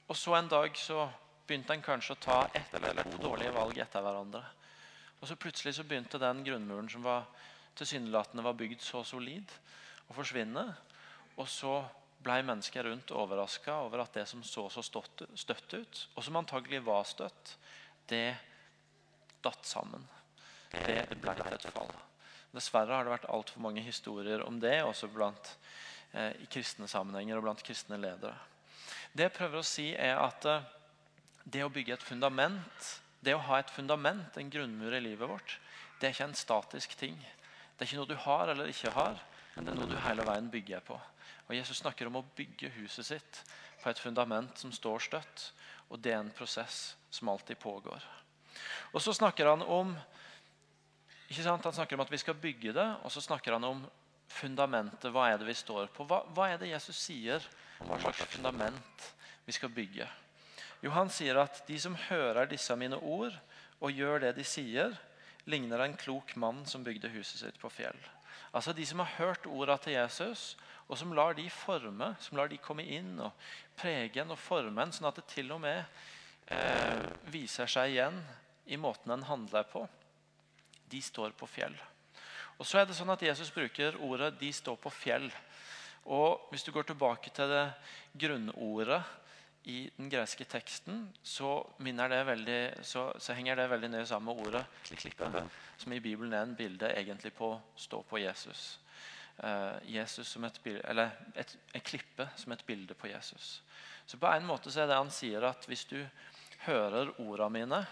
Og 0.08 0.16
så 0.16 0.36
en 0.38 0.48
dag 0.48 0.76
så 0.78 1.08
begynte 1.46 1.74
en 1.74 1.84
kanskje 1.84 2.16
å 2.16 2.22
ta 2.22 2.38
ett 2.54 2.74
eller 2.74 3.02
to 3.10 3.20
dårlige 3.22 3.54
valg 3.54 3.78
etter 3.82 4.02
hverandre. 4.02 4.42
Og 5.20 5.28
så 5.28 5.36
plutselig 5.40 5.76
så 5.76 5.84
begynte 5.86 6.20
den 6.22 6.42
grunnmuren 6.46 6.88
som 6.90 7.04
var 7.06 7.26
tilsynelatende 7.76 8.44
var 8.44 8.56
bygd 8.56 8.82
så 8.84 9.02
solid, 9.04 9.52
å 10.08 10.16
forsvinne. 10.16 10.64
Og 11.36 11.48
så 11.50 11.78
ble 12.24 12.40
mennesker 12.46 12.88
rundt 12.88 13.12
overraska 13.14 13.76
over 13.84 14.02
at 14.04 14.16
det 14.16 14.26
som 14.30 14.42
så 14.46 14.66
så 14.72 14.82
støtt 14.82 15.74
ut, 15.74 16.02
og 16.14 16.24
som 16.24 16.38
antagelig 16.40 16.82
var 16.86 17.04
støtt, 17.06 17.56
det 18.08 18.36
datt 19.44 19.66
sammen. 19.66 20.02
Det 20.72 21.02
ble 21.20 21.34
et 21.52 21.68
fall. 21.74 21.92
Dessverre 22.54 22.96
har 22.96 23.04
det 23.04 23.12
vært 23.12 23.28
altfor 23.30 23.62
mange 23.62 23.82
historier 23.84 24.42
om 24.46 24.58
det, 24.60 24.78
også 24.82 25.10
blant, 25.12 25.52
i 26.14 26.46
kristne 26.52 26.88
sammenhenger 26.88 27.38
og 27.38 27.46
blant 27.48 27.64
kristne 27.66 27.98
ledere. 28.00 28.36
Det 29.16 29.26
jeg 29.26 29.34
prøver 29.36 29.60
å 29.60 29.66
si, 29.66 29.90
er 29.94 30.18
at 30.20 30.44
eh, 30.48 30.64
det 31.44 31.64
å 31.64 31.72
bygge 31.72 31.94
et 31.96 32.04
fundament, 32.04 32.90
det 33.24 33.34
å 33.36 33.42
ha 33.48 33.60
et 33.60 33.72
fundament, 33.72 34.36
en 34.36 34.50
grunnmur 34.52 34.94
i 34.96 35.02
livet 35.02 35.30
vårt, 35.30 35.56
det 36.00 36.08
er 36.08 36.14
ikke 36.14 36.28
en 36.28 36.36
statisk 36.36 36.96
ting. 37.00 37.16
Det 37.16 37.84
er 37.84 37.88
ikke 37.88 38.00
noe 38.02 38.10
du 38.10 38.18
har 38.26 38.52
eller 38.52 38.68
ikke 38.68 38.92
har, 38.92 39.16
men 39.54 39.64
det 39.64 39.72
er 39.72 39.78
noe 39.78 39.88
du 39.88 39.96
hele 40.04 40.26
veien 40.28 40.50
bygger 40.52 40.84
på. 40.84 40.98
Og 41.46 41.54
Jesus 41.56 41.80
snakker 41.80 42.10
om 42.10 42.20
å 42.20 42.26
bygge 42.36 42.74
huset 42.76 43.08
sitt 43.08 43.40
på 43.80 43.88
et 43.88 44.02
fundament 44.02 44.58
som 44.60 44.72
står 44.74 45.04
støtt. 45.06 45.50
Og 45.88 46.00
det 46.02 46.12
er 46.12 46.20
en 46.20 46.34
prosess 46.34 46.96
som 47.14 47.30
alltid 47.30 47.58
pågår. 47.62 48.02
Og 48.92 49.00
så 49.00 49.14
snakker 49.14 49.48
han 49.48 49.62
om 49.62 49.94
ikke 51.26 51.42
sant? 51.42 51.64
Han 51.64 51.74
snakker 51.74 51.96
om 51.96 52.04
at 52.04 52.12
vi 52.12 52.20
skal 52.22 52.36
bygge 52.38 52.74
det, 52.74 52.86
og 53.02 53.12
så 53.12 53.22
snakker 53.22 53.56
han 53.56 53.64
om 53.66 53.80
fundamentet. 54.32 55.10
Hva 55.12 55.30
er 55.30 55.40
det 55.40 55.48
vi 55.48 55.56
står 55.56 55.90
på? 55.94 56.06
Hva, 56.08 56.22
hva 56.34 56.50
er 56.50 56.60
det 56.60 56.72
Jesus 56.72 56.98
sier? 56.98 57.44
Hva 57.78 57.98
slags 58.00 58.24
fundament 58.32 59.10
vi 59.46 59.54
skal 59.54 59.72
bygge? 59.72 60.08
Jo, 60.82 60.92
Han 60.94 61.10
sier 61.10 61.38
at 61.40 61.62
de 61.68 61.78
som 61.80 61.96
hører 62.08 62.48
disse 62.50 62.74
mine 62.76 62.98
ord 62.98 63.34
og 63.80 63.92
gjør 63.92 64.22
det 64.26 64.36
de 64.36 64.44
sier, 64.46 64.94
ligner 65.46 65.84
en 65.84 65.96
klok 65.96 66.34
mann 66.36 66.64
som 66.66 66.84
bygde 66.84 67.12
huset 67.14 67.42
sitt 67.42 67.58
på 67.60 67.70
fjell. 67.70 67.98
Altså 68.52 68.72
De 68.72 68.86
som 68.86 69.02
har 69.02 69.16
hørt 69.18 69.46
orda 69.46 69.76
til 69.78 69.96
Jesus, 69.96 70.56
og 70.88 70.98
som 70.98 71.12
lar 71.14 71.34
de 71.34 71.48
forme, 71.50 72.12
som 72.20 72.38
lar 72.38 72.48
de 72.48 72.60
komme 72.62 72.84
inn 72.86 73.18
og 73.18 73.34
prege 73.78 74.22
en 74.22 74.32
og 74.32 74.38
forme 74.38 74.82
en, 74.82 74.94
sånn 74.94 75.08
at 75.10 75.18
det 75.18 75.26
til 75.32 75.50
og 75.54 75.60
med 75.64 75.82
eh, 76.54 77.02
viser 77.32 77.70
seg 77.70 77.96
igjen 77.96 78.20
i 78.70 78.78
måten 78.78 79.12
en 79.12 79.26
handler 79.26 79.66
på. 79.70 79.82
De 80.86 81.02
står 81.02 81.34
på 81.38 81.48
fjell. 81.50 81.74
Og 82.58 82.66
så 82.66 82.80
er 82.80 82.88
det 82.88 82.96
sånn 82.96 83.12
at 83.12 83.22
Jesus 83.22 83.52
bruker 83.52 83.98
ordet 84.00 84.38
'de 84.40 84.52
står 84.52 84.76
på 84.80 84.90
fjell'. 84.90 85.32
Og 86.06 86.48
Hvis 86.50 86.62
du 86.62 86.72
går 86.72 86.82
tilbake 86.82 87.30
til 87.30 87.48
det 87.48 87.72
grunnordet 88.18 89.02
i 89.64 89.90
den 89.96 90.10
greske 90.10 90.44
teksten, 90.44 91.12
så, 91.22 91.66
det 91.78 92.26
veldig, 92.26 92.84
så, 92.86 93.12
så 93.18 93.32
henger 93.34 93.56
det 93.56 93.70
veldig 93.70 93.90
nøye 93.90 94.06
sammen 94.06 94.36
med 94.36 94.46
ordet 94.46 94.66
'klippe', 94.84 95.48
som 95.76 95.92
i 95.92 96.00
Bibelen 96.00 96.32
er 96.32 96.42
en 96.42 96.56
bilde 96.56 96.94
egentlig 96.96 97.32
på 97.32 97.60
stå 97.76 98.02
på 98.02 98.18
Jesus. 98.18 98.80
Uh, 99.44 99.76
Jesus 99.84 100.26
som 100.26 100.44
et, 100.44 100.60
eller 100.84 101.10
et, 101.34 101.58
en 101.74 101.80
klippe 101.80 102.28
som 102.36 102.52
et 102.52 102.64
bilde 102.66 102.94
på 102.94 103.06
Jesus. 103.06 103.62
Så 104.06 104.16
på 104.16 104.26
en 104.26 104.46
måte 104.46 104.70
så 104.70 104.80
er 104.80 104.86
det 104.86 104.96
han 104.96 105.10
sier 105.10 105.44
at 105.44 105.66
hvis 105.66 105.84
du 105.84 105.98
hører 106.64 107.20
ordene 107.20 107.50
mine 107.50 107.86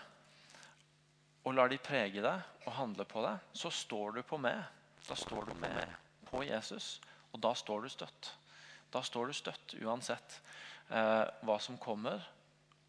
og 1.45 1.57
lar 1.57 1.69
de 1.69 1.81
prege 1.81 2.23
deg 2.25 2.65
og 2.65 2.77
handle 2.79 3.05
på 3.09 3.23
deg, 3.25 3.43
så 3.53 3.71
står 3.73 4.19
du 4.19 4.23
på 4.27 4.39
meg. 4.41 4.63
Da 5.05 5.17
står 5.19 5.51
du 5.51 5.55
med 5.61 5.93
på 6.31 6.41
Jesus, 6.47 6.99
og 7.33 7.43
da 7.45 7.53
står 7.57 7.85
du 7.85 7.93
støtt. 7.93 8.31
Da 8.95 9.03
står 9.05 9.29
du 9.29 9.37
støtt 9.37 9.77
uansett 9.83 10.39
eh, 10.89 11.25
hva 11.45 11.59
som 11.61 11.77
kommer, 11.81 12.25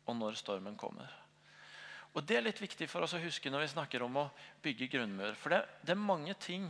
og 0.06 0.16
når 0.16 0.38
stormen 0.40 0.78
kommer. 0.80 1.12
Og 2.16 2.24
Det 2.24 2.38
er 2.38 2.46
litt 2.46 2.62
viktig 2.62 2.88
for 2.88 3.04
oss 3.04 3.18
å 3.18 3.20
huske 3.20 3.52
når 3.52 3.66
vi 3.66 3.74
snakker 3.74 4.06
om 4.06 4.22
å 4.22 4.30
bygge 4.64 4.88
grunnmur. 4.94 5.36
For 5.36 5.52
det, 5.52 5.66
det 5.84 5.92
er 5.96 6.00
mange 6.00 6.36
ting 6.40 6.70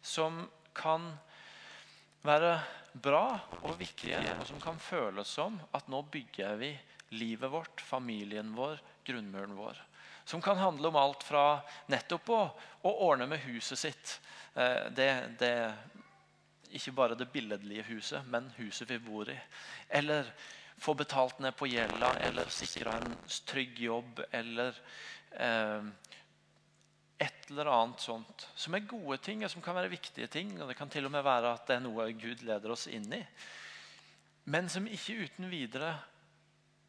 som 0.00 0.46
kan 0.76 1.10
være 2.24 2.54
bra 2.96 3.36
og 3.60 3.76
viktige, 3.76 4.22
og 4.38 4.46
som 4.48 4.62
kan 4.62 4.80
føles 4.80 5.28
som 5.28 5.58
at 5.76 5.90
nå 5.92 6.00
bygger 6.12 6.56
vi 6.62 6.72
livet 7.12 7.52
vårt, 7.52 7.82
familien 7.84 8.54
vår, 8.56 8.80
grunnmuren 9.06 9.52
vår. 9.58 9.82
Som 10.26 10.42
kan 10.42 10.58
handle 10.58 10.90
om 10.90 10.96
alt 10.98 11.22
fra 11.22 11.60
nettopp 11.86 12.30
å, 12.34 12.40
å 12.82 12.92
ordne 13.06 13.28
med 13.30 13.44
huset 13.46 13.78
sitt. 13.78 14.14
Eh, 14.58 14.88
det, 14.90 15.10
det, 15.38 15.52
ikke 16.74 16.94
bare 16.96 17.18
det 17.18 17.28
billedlige 17.30 17.86
huset, 17.92 18.26
men 18.26 18.48
huset 18.56 18.90
vi 18.90 18.98
bor 18.98 19.30
i. 19.30 19.36
Eller 19.88 20.26
få 20.82 20.96
betalt 20.98 21.38
ned 21.38 21.54
på 21.56 21.68
gjelda, 21.70 22.16
eller 22.26 22.50
sikre 22.52 22.96
en 22.98 23.14
trygg 23.46 23.78
jobb, 23.86 24.24
eller 24.34 24.74
eh, 25.30 25.86
et 27.22 27.46
eller 27.50 27.70
annet 27.70 28.02
sånt. 28.02 28.48
Som 28.58 28.74
er 28.74 28.88
gode 28.90 29.20
ting, 29.22 29.44
og 29.46 29.54
som 29.54 29.62
kan 29.62 29.78
være 29.78 29.94
viktige 29.94 30.26
ting. 30.26 30.56
og 30.60 30.68
Det 30.68 30.76
kan 30.76 30.90
til 30.90 31.06
og 31.06 31.14
med 31.14 31.24
være 31.24 31.54
at 31.54 31.70
det 31.70 31.78
er 31.78 31.86
noe 31.86 32.10
Gud 32.18 32.42
leder 32.44 32.74
oss 32.74 32.88
inn 32.90 33.06
i. 33.14 33.22
Men 34.50 34.68
som 34.74 34.90
ikke 34.90 35.22
uten 35.22 35.48
videre 35.54 35.94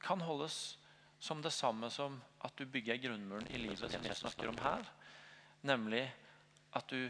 kan 0.04 0.26
holdes 0.26 0.78
som 1.20 1.42
det 1.42 1.52
samme 1.52 1.90
som 1.90 2.20
at 2.46 2.58
du 2.58 2.66
bygger 2.66 3.00
grunnmuren 3.02 3.48
i 3.52 3.62
livet 3.62 3.92
som 3.92 4.06
jeg 4.06 4.18
snakker 4.18 4.52
om 4.52 4.60
her. 4.62 4.86
Nemlig 5.66 6.04
at 6.78 6.88
du 6.90 7.10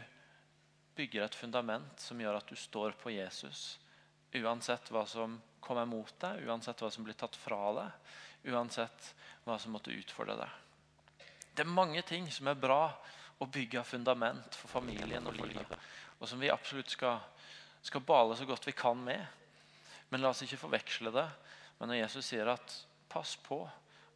bygger 0.96 1.26
et 1.26 1.36
fundament 1.36 2.00
som 2.00 2.20
gjør 2.20 2.40
at 2.40 2.48
du 2.48 2.56
står 2.56 2.96
på 2.98 3.12
Jesus. 3.14 3.78
Uansett 4.34 4.90
hva 4.92 5.04
som 5.06 5.38
kommer 5.60 5.86
mot 5.88 6.14
deg, 6.20 6.42
uansett 6.48 6.80
hva 6.82 6.90
som 6.90 7.04
blir 7.06 7.16
tatt 7.18 7.36
fra 7.36 7.60
deg, 7.76 8.14
uansett 8.52 9.12
hva 9.44 9.58
som 9.60 9.74
måtte 9.76 9.94
utfordre 9.94 10.38
deg. 10.40 11.28
Det 11.54 11.64
er 11.64 11.70
mange 11.70 12.02
ting 12.06 12.28
som 12.32 12.48
er 12.48 12.58
bra 12.58 12.92
å 13.38 13.46
bygge 13.46 13.84
fundament 13.86 14.56
for 14.58 14.70
familien 14.78 15.26
og 15.26 15.36
livet, 15.38 15.74
og 16.18 16.26
som 16.26 16.40
vi 16.42 16.50
absolutt 16.50 16.90
skal, 16.90 17.20
skal 17.82 18.02
bale 18.06 18.36
så 18.38 18.46
godt 18.48 18.66
vi 18.66 18.74
kan 18.74 18.98
med. 18.98 19.22
Men 20.08 20.22
la 20.22 20.32
oss 20.32 20.42
ikke 20.42 20.58
forveksle 20.64 21.12
det. 21.14 21.26
Men 21.78 21.92
når 21.92 22.00
Jesus 22.00 22.30
sier 22.32 22.48
at 22.50 22.74
'pass 23.08 23.36
på 23.36 23.60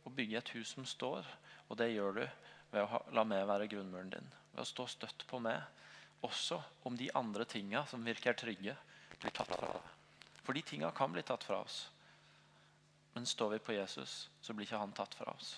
å 0.04 0.12
bygge 0.14 0.38
et 0.40 0.52
hus 0.56 0.74
som 0.76 0.86
står. 0.88 1.26
Og 1.68 1.78
det 1.80 1.92
gjør 1.92 2.18
du 2.20 2.24
ved 2.72 2.82
å 2.82 3.02
la 3.14 3.24
meg 3.28 3.46
være 3.48 3.68
grunnmuren 3.70 4.12
din. 4.12 4.28
Ved 4.52 4.64
å 4.64 4.68
stå 4.68 4.86
støtt 4.90 5.26
på 5.28 5.40
meg. 5.42 5.60
Også 6.22 6.60
om 6.86 6.96
de 6.98 7.10
andre 7.18 7.46
tinga 7.48 7.84
som 7.90 8.04
virker 8.06 8.36
trygge, 8.38 8.76
blir 9.18 9.34
tatt 9.34 9.50
fra 9.50 9.72
deg. 9.74 9.90
For 10.42 10.54
de 10.54 10.62
tinga 10.66 10.90
kan 10.94 11.12
bli 11.14 11.22
tatt 11.26 11.44
fra 11.46 11.60
oss. 11.62 11.84
Men 13.14 13.26
står 13.28 13.56
vi 13.56 13.62
på 13.66 13.74
Jesus, 13.76 14.28
så 14.40 14.54
blir 14.54 14.66
ikke 14.66 14.80
han 14.80 14.94
tatt 14.96 15.14
fra 15.14 15.34
oss. 15.34 15.54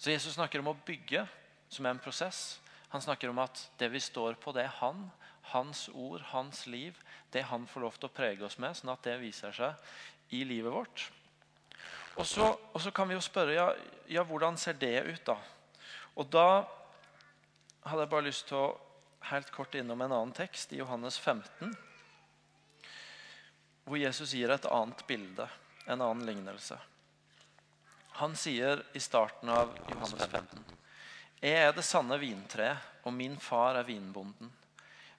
Så 0.00 0.12
Jesus 0.12 0.36
snakker 0.36 0.62
om 0.62 0.70
å 0.72 0.78
bygge, 0.86 1.26
som 1.68 1.86
er 1.86 1.96
en 1.96 2.02
prosess. 2.02 2.60
Han 2.92 3.02
snakker 3.02 3.30
om 3.30 3.40
at 3.42 3.66
det 3.78 3.90
vi 3.92 4.00
står 4.02 4.38
på, 4.40 4.54
det 4.56 4.64
er 4.64 4.76
han. 4.80 5.08
Hans 5.52 5.88
ord, 5.92 6.22
hans 6.30 6.66
liv. 6.70 6.96
Det 7.32 7.42
han 7.50 7.66
får 7.68 7.84
lov 7.84 7.98
til 7.98 8.08
å 8.08 8.14
prege 8.14 8.46
oss 8.46 8.58
med, 8.62 8.76
sånn 8.78 8.92
at 8.94 9.04
det 9.06 9.18
viser 9.20 9.54
seg 9.56 10.36
i 10.36 10.44
livet 10.46 10.72
vårt. 10.72 11.10
Og 12.18 12.26
så, 12.26 12.50
og 12.72 12.80
så, 12.82 12.90
kan 12.90 13.08
vi 13.08 13.14
jo 13.14 13.22
spørre 13.24 13.54
ja, 13.54 13.66
ja, 14.10 14.24
hvordan 14.26 14.58
ser 14.58 14.76
det 14.78 14.96
ut, 15.06 15.22
da? 15.26 15.36
Og 16.18 16.26
da 16.30 16.46
hadde 17.86 18.02
jeg 18.02 18.12
bare 18.12 18.26
lyst 18.26 18.48
til 18.50 18.58
å 18.58 18.78
helt 19.30 19.50
kort 19.54 19.74
innom 19.78 20.00
en 20.02 20.12
annen 20.12 20.34
tekst, 20.36 20.72
i 20.72 20.80
Johannes 20.80 21.18
15. 21.18 21.72
Hvor 23.86 23.98
Jesus 24.00 24.34
gir 24.36 24.52
et 24.52 24.68
annet 24.68 25.04
bilde, 25.08 25.46
en 25.86 26.00
annen 26.00 26.26
lignelse. 26.26 26.76
Han 28.20 28.34
sier 28.36 28.82
i 28.92 29.00
starten 29.00 29.48
av 29.48 29.72
Johannes 29.88 30.26
15.: 30.26 30.64
Jeg 31.40 31.62
er 31.68 31.72
det 31.72 31.86
sanne 31.86 32.18
vintreet, 32.20 32.88
og 33.06 33.14
min 33.16 33.38
far 33.40 33.78
er 33.80 33.86
vinbonden. 33.88 34.50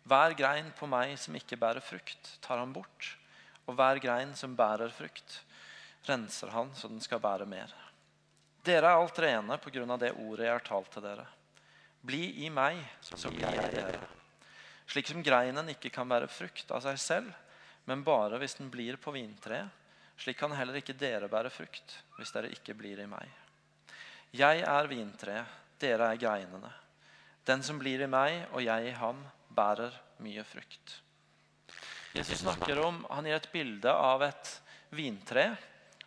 Hver 0.03 0.35
grein 0.37 0.69
på 0.77 0.89
meg 0.89 1.15
som 1.17 1.35
ikke 1.37 1.57
bærer 1.57 1.81
frukt, 1.81 2.35
tar 2.41 2.61
han 2.61 2.73
bort. 2.73 3.15
Og 3.65 3.77
hver 3.77 4.01
grein 4.01 4.35
som 4.35 4.55
bærer 4.57 4.89
frukt, 4.93 5.41
renser 6.07 6.47
han 6.47 6.71
så 6.75 6.87
den 6.87 7.01
skal 7.03 7.21
bære 7.21 7.45
mer. 7.49 7.73
Dere 8.63 8.91
er 8.91 9.01
alt 9.01 9.19
rene 9.19 9.57
på 9.57 9.73
grunn 9.73 9.91
av 9.93 10.01
det 10.01 10.13
ordet 10.13 10.45
jeg 10.45 10.53
har 10.53 10.65
talt 10.65 10.91
til 10.93 11.05
dere. 11.05 11.25
Bli 12.01 12.45
i 12.45 12.49
meg, 12.53 12.79
så 13.01 13.29
blir 13.29 13.45
jeg 13.45 13.73
dere. 13.75 14.01
Slik 14.89 15.07
som 15.09 15.23
greinen 15.23 15.69
ikke 15.73 15.91
kan 15.93 16.09
bære 16.09 16.29
frukt 16.29 16.71
av 16.73 16.83
seg 16.85 16.99
selv, 17.01 17.31
men 17.89 18.03
bare 18.05 18.37
hvis 18.41 18.57
den 18.59 18.69
blir 18.73 18.97
på 19.01 19.13
vintreet, 19.15 19.69
slik 20.21 20.37
kan 20.37 20.53
heller 20.53 20.77
ikke 20.77 20.97
dere 20.97 21.29
bære 21.31 21.49
frukt 21.53 21.95
hvis 22.17 22.33
dere 22.35 22.51
ikke 22.53 22.75
blir 22.77 23.01
i 23.01 23.09
meg. 23.09 23.29
Jeg 24.37 24.61
er 24.63 24.89
vintreet, 24.89 25.57
dere 25.81 26.11
er 26.11 26.19
greinene. 26.21 26.69
Den 27.45 27.63
som 27.65 27.79
blir 27.81 28.03
i 28.03 28.09
meg 28.09 28.43
og 28.51 28.61
jeg 28.61 28.91
i 28.91 28.97
ham, 28.99 29.23
bærer 29.49 29.95
mye 30.21 30.43
frukt. 30.45 30.99
Jesus 32.13 32.43
snakker 32.43 32.79
om, 32.83 33.05
Han 33.09 33.25
gir 33.25 33.39
et 33.39 33.51
bilde 33.51 33.91
av 33.91 34.21
et 34.23 34.51
vintre 34.91 35.49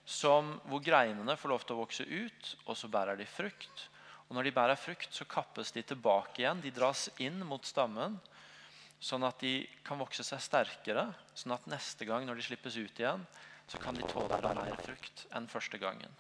som, 0.05 0.55
hvor 0.69 0.83
greinene 0.85 1.37
får 1.41 1.53
lov 1.53 1.65
til 1.65 1.77
å 1.77 1.83
vokse 1.83 2.05
ut, 2.05 2.51
og 2.67 2.77
så 2.77 2.91
bærer 2.93 3.17
de 3.17 3.27
frukt. 3.29 3.89
Og 4.29 4.37
Når 4.37 4.49
de 4.49 4.55
bærer 4.57 4.81
frukt, 4.81 5.13
så 5.13 5.25
kappes 5.29 5.73
de 5.73 5.83
tilbake 5.83 6.43
igjen. 6.43 6.61
De 6.61 6.73
dras 6.73 7.09
inn 7.21 7.41
mot 7.47 7.65
stammen, 7.65 8.19
sånn 9.01 9.25
at 9.25 9.41
de 9.41 9.63
kan 9.85 10.01
vokse 10.01 10.25
seg 10.25 10.41
sterkere. 10.41 11.07
Sånn 11.37 11.57
at 11.57 11.67
neste 11.69 12.09
gang 12.09 12.25
når 12.27 12.41
de 12.41 12.47
slippes 12.49 12.77
ut 12.77 13.01
igjen, 13.01 13.25
så 13.69 13.81
kan 13.81 13.97
de 13.97 14.05
tåle 14.09 14.41
mer 14.45 14.77
frukt 14.85 15.27
enn 15.33 15.49
første 15.49 15.81
gangen. 15.81 16.13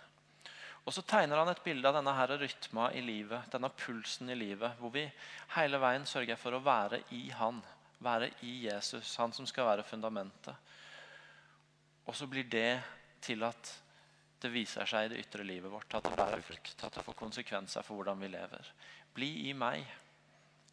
Og 0.84 0.92
Så 0.92 1.00
tegner 1.08 1.40
han 1.40 1.48
et 1.48 1.62
bilde 1.64 1.88
av 1.88 1.96
denne 1.96 2.12
her 2.12 2.34
rytma 2.36 2.90
i 2.92 3.00
livet, 3.00 3.48
denne 3.52 3.70
pulsen 3.72 4.28
i 4.28 4.36
livet, 4.36 4.76
hvor 4.80 4.92
vi 4.92 5.06
hele 5.56 5.80
veien 5.80 6.04
sørger 6.04 6.36
for 6.36 6.56
å 6.56 6.64
være 6.64 7.00
i 7.16 7.30
Han, 7.32 7.62
være 8.04 8.28
i 8.44 8.66
Jesus, 8.66 9.16
han 9.16 9.32
som 9.32 9.46
skal 9.48 9.64
være 9.64 9.86
fundamentet. 9.88 10.54
Og 12.04 12.12
så 12.12 12.28
blir 12.28 12.44
det 12.44 12.82
til 13.24 13.44
at 13.46 13.72
det 14.44 14.50
viser 14.52 14.88
seg 14.88 15.06
i 15.06 15.12
det 15.14 15.22
ytre 15.22 15.44
livet 15.46 15.72
vårt, 15.72 15.94
at 15.96 16.04
det 16.04 16.16
bærer 16.18 16.42
frukt, 16.44 16.76
at 16.84 16.98
det 16.98 17.04
får 17.06 17.16
konsekvenser 17.16 17.84
for 17.86 17.96
hvordan 17.96 18.20
vi 18.20 18.28
lever. 18.34 18.72
Bli 19.16 19.30
i 19.48 19.54
meg, 19.56 19.86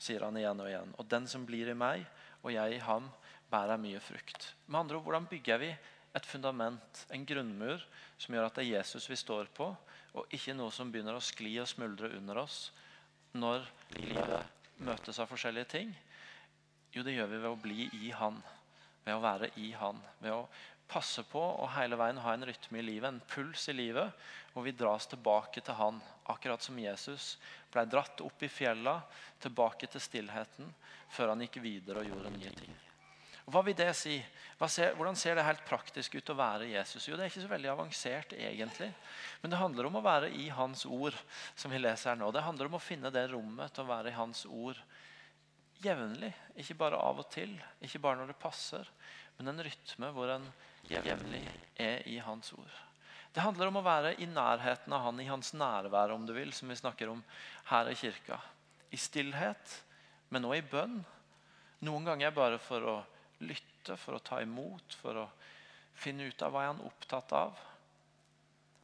sier 0.01 0.25
han 0.25 0.37
igjen 0.37 0.59
og 0.59 0.67
igjen. 0.67 0.91
Og 0.99 1.07
den 1.07 1.29
som 1.31 1.45
blir 1.47 1.71
i 1.71 1.77
meg, 1.77 2.03
og 2.41 2.51
jeg 2.51 2.75
i 2.75 2.83
ham, 2.83 3.07
bærer 3.51 3.79
mye 3.79 4.01
frukt. 4.03 4.53
Med 4.67 4.81
andre 4.81 4.97
ord, 4.97 5.05
Hvordan 5.05 5.29
bygger 5.31 5.61
vi 5.61 5.71
et 6.15 6.27
fundament, 6.27 7.05
en 7.11 7.25
grunnmur, 7.25 7.83
som 8.19 8.35
gjør 8.35 8.49
at 8.49 8.59
det 8.59 8.65
er 8.65 8.77
Jesus 8.79 9.07
vi 9.09 9.19
står 9.19 9.51
på, 9.55 9.69
og 10.19 10.35
ikke 10.35 10.55
noe 10.57 10.71
som 10.75 10.91
begynner 10.91 11.15
å 11.15 11.23
skli 11.23 11.53
og 11.61 11.69
smuldre 11.71 12.11
under 12.17 12.41
oss 12.43 12.71
når 13.39 13.63
livet 13.95 14.81
møtes 14.83 15.19
av 15.23 15.29
forskjellige 15.31 15.71
ting? 15.71 15.93
Jo, 16.91 17.05
det 17.07 17.15
gjør 17.15 17.29
vi 17.31 17.39
ved 17.39 17.51
å 17.51 17.61
bli 17.61 17.87
i 18.03 18.11
Han, 18.19 18.41
ved 19.05 19.15
å 19.15 19.23
være 19.23 19.51
i 19.63 19.71
Han. 19.79 20.01
Ved 20.19 20.35
å 20.35 20.41
passe 20.91 21.23
på 21.27 21.39
å 21.39 21.69
hele 21.77 21.97
veien 21.99 22.19
ha 22.23 22.35
en 22.35 22.45
rytme 22.47 22.81
i 22.81 22.85
livet, 22.85 23.07
en 23.09 23.23
puls 23.31 23.69
i 23.71 23.75
livet, 23.75 24.11
hvor 24.51 24.65
vi 24.67 24.75
dras 24.75 25.07
tilbake 25.07 25.63
til 25.63 25.77
Han. 25.79 26.01
Akkurat 26.31 26.61
som 26.63 26.79
Jesus 26.79 27.37
ble 27.71 27.85
dratt 27.87 28.21
opp 28.23 28.43
i 28.43 28.51
fjella, 28.51 28.99
tilbake 29.41 29.87
til 29.91 30.03
stillheten, 30.03 30.69
før 31.11 31.33
han 31.33 31.43
gikk 31.47 31.61
videre 31.63 32.03
og 32.03 32.11
gjorde 32.11 32.31
nye 32.35 32.55
ting. 32.55 32.79
Hva 33.51 33.63
vil 33.65 33.75
det 33.75 33.89
si? 33.97 34.19
Ser, 34.69 34.93
hvordan 34.95 35.17
ser 35.17 35.35
det 35.35 35.43
helt 35.47 35.63
praktisk 35.65 36.13
ut 36.15 36.29
å 36.29 36.37
være 36.37 36.69
Jesus? 36.69 37.07
Jo, 37.07 37.17
Det 37.17 37.25
er 37.25 37.31
ikke 37.31 37.43
så 37.43 37.51
veldig 37.51 37.71
avansert, 37.71 38.35
egentlig. 38.37 38.91
Men 39.41 39.51
det 39.51 39.59
handler 39.59 39.87
om 39.89 39.97
å 39.97 40.03
være 40.05 40.29
i 40.37 40.47
Hans 40.53 40.85
ord, 40.85 41.17
som 41.55 41.73
vi 41.73 41.81
leser 41.81 42.11
her 42.11 42.19
nå. 42.19 42.29
Det 42.31 42.45
handler 42.45 42.69
om 42.69 42.77
å 42.77 42.83
finne 42.83 43.11
det 43.11 43.25
rommet 43.31 43.73
til 43.73 43.83
å 43.83 43.89
være 43.89 44.13
i 44.13 44.19
Hans 44.19 44.45
ord 44.45 44.79
jevnlig. 45.81 46.31
Ikke 46.61 46.77
bare 46.77 47.01
av 47.01 47.23
og 47.23 47.27
til, 47.33 47.55
ikke 47.81 48.03
bare 48.03 48.21
når 48.21 48.31
det 48.31 48.41
passer, 48.41 48.87
men 49.37 49.51
en 49.51 49.63
rytme 49.65 50.11
hvor 50.15 50.31
en 50.33 50.47
jevnlig 50.89 51.43
er 51.79 52.07
i 52.09 52.17
Hans 52.23 52.53
ord. 52.53 52.79
Det 53.31 53.43
handler 53.45 53.71
om 53.71 53.79
å 53.79 53.85
være 53.85 54.15
i 54.19 54.27
nærheten 54.27 54.93
av 54.93 55.05
Han, 55.05 55.21
i 55.23 55.29
Hans 55.29 55.53
nærvær, 55.55 56.11
om 56.11 56.25
du 56.27 56.33
vil, 56.35 56.51
som 56.53 56.69
vi 56.69 56.75
snakker 56.75 57.11
om 57.13 57.23
her 57.71 57.89
i 57.91 57.95
kirka. 57.95 58.41
I 58.91 58.99
stillhet, 58.99 59.77
men 60.29 60.45
også 60.47 60.59
i 60.59 60.67
bønn. 60.73 60.97
Noen 61.87 62.09
ganger 62.11 62.35
bare 62.35 62.59
for 62.61 62.83
å 62.85 62.97
lytte, 63.47 63.95
for 63.95 64.17
å 64.17 64.23
ta 64.23 64.41
imot, 64.43 64.97
for 64.99 65.23
å 65.23 65.27
finne 65.97 66.27
ut 66.27 66.43
av 66.43 66.51
hva 66.51 66.65
er 66.65 66.73
han 66.73 66.83
opptatt 66.85 67.33
av. 67.37 67.55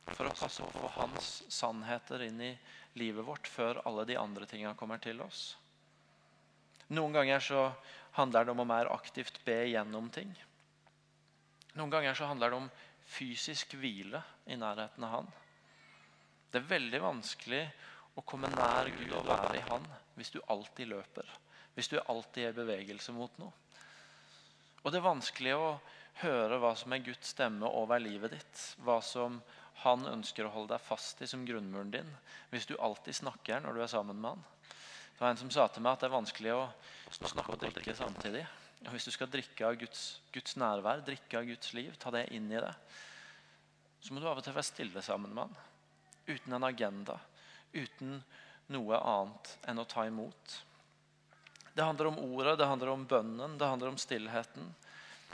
For 0.08 0.30
å 0.30 0.36
passe 0.40 0.64
på 0.72 0.92
hans 0.96 1.32
sannheter 1.52 2.24
inn 2.30 2.40
i 2.42 2.54
livet 2.98 3.28
vårt 3.28 3.50
før 3.52 3.82
alle 3.86 4.08
de 4.08 4.16
andre 4.18 4.48
tingene 4.48 4.78
kommer 4.80 5.02
til 5.04 5.20
oss. 5.26 5.58
Noen 6.96 7.12
ganger 7.12 7.44
så 7.44 7.66
handler 8.18 8.46
det 8.46 8.54
om 8.54 8.64
å 8.64 8.68
mer 8.68 8.90
aktivt 8.94 9.40
be 9.46 9.60
gjennom 9.70 10.10
ting. 10.14 10.32
Noen 11.78 11.94
ganger 11.94 12.18
så 12.18 12.30
handler 12.30 12.52
det 12.52 12.62
om 12.62 12.70
fysisk 13.08 13.76
hvile 13.78 14.22
i 14.50 14.58
nærheten 14.60 15.06
av 15.06 15.14
Han. 15.14 15.30
Det 16.52 16.62
er 16.62 16.72
veldig 16.72 17.02
vanskelig 17.04 17.62
å 18.18 18.24
komme 18.26 18.50
nær 18.50 18.90
Gud 18.98 19.14
og 19.14 19.28
være 19.28 19.60
i 19.60 19.68
Han 19.70 19.86
hvis 20.18 20.34
du 20.34 20.40
alltid 20.50 20.90
løper. 20.90 21.30
Hvis 21.78 21.92
du 21.92 22.00
alltid 22.00 22.48
er 22.48 22.56
i 22.56 22.58
bevegelse 22.58 23.14
mot 23.14 23.34
noe. 23.38 23.54
Og 24.82 24.90
det 24.90 24.98
er 24.98 25.06
vanskelig 25.06 25.54
å 25.54 25.70
høre 26.24 26.58
hva 26.62 26.74
som 26.80 26.94
er 26.96 27.04
Guds 27.06 27.36
stemme 27.36 27.70
over 27.70 28.02
livet 28.02 28.34
ditt. 28.34 28.62
Hva 28.82 28.98
som 29.06 29.38
han 29.84 30.08
ønsker 30.10 30.48
å 30.48 30.54
holde 30.56 30.74
deg 30.74 30.86
fast 30.88 31.22
i 31.22 31.30
som 31.30 31.46
grunnmuren 31.46 31.94
din. 31.94 32.10
Hvis 32.50 32.66
du 32.66 32.74
alltid 32.82 33.20
snakker 33.20 33.62
når 33.62 33.78
du 33.78 33.84
er 33.86 33.92
sammen 33.92 34.18
med 34.18 34.34
han. 34.34 34.46
Det 35.18 35.24
var 35.24 35.34
En 35.34 35.38
som 35.38 35.50
sa 35.50 35.64
til 35.74 35.82
meg 35.82 35.96
at 35.96 36.04
det 36.04 36.12
er 36.12 36.14
vanskelig 36.14 36.52
å 36.54 36.66
snakke 37.18 37.56
og 37.56 37.62
drikke 37.64 37.96
samtidig. 37.98 38.44
Og 38.86 38.92
Hvis 38.94 39.08
du 39.08 39.12
skal 39.16 39.32
drikke 39.34 39.66
av 39.66 39.80
Guds, 39.82 40.04
Guds, 40.30 40.54
nærvær, 40.62 41.02
drikke 41.02 41.40
av 41.40 41.48
Guds 41.50 41.74
liv, 41.74 41.96
ta 41.98 42.14
det 42.14 42.28
inn 42.38 42.52
i 42.52 42.62
det, 42.62 42.74
så 43.98 44.14
må 44.14 44.22
du 44.22 44.28
av 44.30 44.38
og 44.38 44.46
til 44.46 44.54
være 44.54 44.68
stille 44.68 45.02
sammen 45.02 45.34
med 45.34 45.48
han. 45.48 45.58
Uten 46.28 46.54
en 46.54 46.68
agenda. 46.70 47.18
Uten 47.74 48.20
noe 48.70 49.02
annet 49.02 49.58
enn 49.66 49.82
å 49.82 49.90
ta 49.90 50.06
imot. 50.06 50.60
Det 51.74 51.86
handler 51.86 52.12
om 52.12 52.22
ordet, 52.22 52.54
det 52.62 52.70
handler 52.70 52.94
om 52.94 53.10
bønnen, 53.10 53.58
det 53.58 53.74
handler 53.74 53.96
om 53.96 53.98
stillheten. 53.98 54.70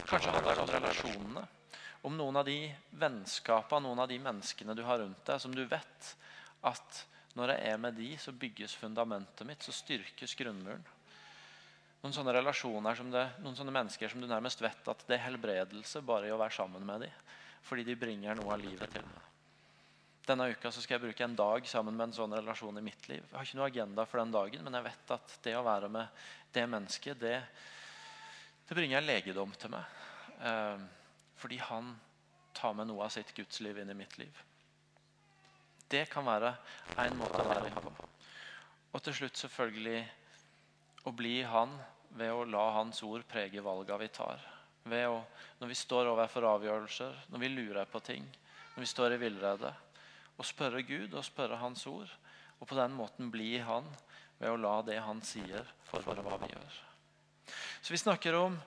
Kanskje 0.08 0.32
handler 0.32 0.56
det 0.56 0.64
om 0.64 0.76
relasjonene. 0.78 1.48
Om 2.08 2.16
noen 2.20 2.40
av 2.40 2.48
de 2.48 2.58
vennskapene, 3.04 3.84
noen 3.84 4.04
av 4.04 4.08
de 4.08 4.24
menneskene 4.32 4.76
du 4.80 4.88
har 4.88 5.04
rundt 5.04 5.28
deg, 5.28 5.44
som 5.44 5.52
du 5.52 5.66
vet 5.68 6.16
at 6.72 7.04
når 7.38 7.56
jeg 7.56 7.72
er 7.72 7.80
med 7.82 7.96
de, 7.98 8.10
så 8.22 8.34
bygges 8.36 8.76
fundamentet 8.78 9.48
mitt, 9.48 9.64
så 9.66 9.74
styrkes 9.74 10.36
grunnmuren. 10.38 10.84
Noen 12.04 12.14
sånne 12.14 12.34
relasjoner 12.36 12.98
som 13.00 13.10
det, 13.14 13.24
noen 13.42 13.56
sånne 13.56 13.74
mennesker 13.74 14.12
som 14.12 14.22
du 14.22 14.28
nærmest 14.28 14.62
vet 14.62 14.90
at 14.92 15.06
det 15.08 15.16
er 15.16 15.26
helbredelse 15.30 16.02
bare 16.06 16.28
i 16.28 16.34
å 16.36 16.40
være 16.42 16.58
sammen 16.58 16.84
med 16.86 17.06
dem. 17.06 17.22
Fordi 17.64 17.86
de 17.88 17.96
bringer 17.96 18.36
noe 18.36 18.52
av 18.54 18.60
livet 18.60 18.92
til 18.92 19.06
meg. 19.08 19.30
Denne 20.28 20.50
uka 20.52 20.72
skal 20.72 20.98
jeg 20.98 21.04
bruke 21.04 21.26
en 21.26 21.36
dag 21.36 21.66
sammen 21.68 21.96
med 21.96 22.10
en 22.10 22.16
sånn 22.16 22.36
relasjon 22.36 22.80
i 22.80 22.84
mitt 22.84 23.08
liv. 23.10 23.24
Jeg 23.24 23.36
har 23.36 23.48
ikke 23.48 23.60
noe 23.60 23.72
agenda 23.72 24.06
for 24.08 24.22
den 24.22 24.36
dagen, 24.36 24.64
men 24.64 24.78
jeg 24.78 24.86
vet 24.86 25.16
at 25.16 25.36
det 25.48 25.56
å 25.60 25.66
være 25.66 25.90
med 25.92 26.28
det 26.56 26.64
mennesket, 26.76 27.20
det, 27.20 27.38
det 28.68 28.78
bringer 28.78 29.04
legedom 29.04 29.52
til 29.60 29.74
meg. 29.74 30.00
Eh, 30.44 30.86
fordi 31.40 31.60
han 31.72 31.92
tar 32.56 32.76
med 32.78 32.92
noe 32.92 33.08
av 33.08 33.16
sitt 33.16 33.34
gudsliv 33.36 33.80
inn 33.80 33.92
i 33.92 33.98
mitt 34.00 34.16
liv. 34.22 34.44
Det 35.94 36.08
kan 36.10 36.26
være 36.26 36.56
en 37.04 37.18
måte 37.20 37.42
å 37.42 37.46
være 37.46 37.70
i 37.70 37.74
ham 37.74 37.86
på. 37.86 38.10
Og 38.94 39.02
til 39.06 39.18
slutt 39.18 39.38
selvfølgelig 39.38 40.00
å 41.06 41.14
bli 41.14 41.36
han 41.46 41.76
ved 42.18 42.34
å 42.34 42.46
la 42.50 42.64
hans 42.80 43.02
ord 43.06 43.26
prege 43.30 43.62
valgene 43.62 44.02
vi 44.02 44.10
tar. 44.14 44.42
Å, 44.84 45.20
når 45.60 45.70
vi 45.70 45.78
står 45.78 46.10
overfor 46.12 46.48
avgjørelser, 46.50 47.20
når 47.32 47.44
vi 47.44 47.52
lurer 47.54 47.90
på 47.90 48.02
ting, 48.04 48.26
når 48.74 48.84
vi 48.84 48.90
står 48.90 49.16
i 49.16 49.22
villrede 49.22 49.70
Å 50.34 50.44
spørre 50.44 50.82
Gud 50.82 51.14
og 51.14 51.26
spørre 51.26 51.60
Hans 51.62 51.86
ord. 51.88 52.10
Og 52.58 52.66
på 52.68 52.76
den 52.76 52.96
måten 52.98 53.30
bli 53.32 53.60
Han 53.62 53.86
ved 54.40 54.50
å 54.50 54.58
la 54.58 54.80
det 54.82 54.98
Han 55.06 55.22
sier, 55.22 55.68
for 55.86 56.02
hva 56.02 56.40
vi 56.42 56.50
gjør. 56.50 56.80
Så 57.86 57.94
vi 57.94 58.02
snakker 58.02 58.36
om 58.40 58.58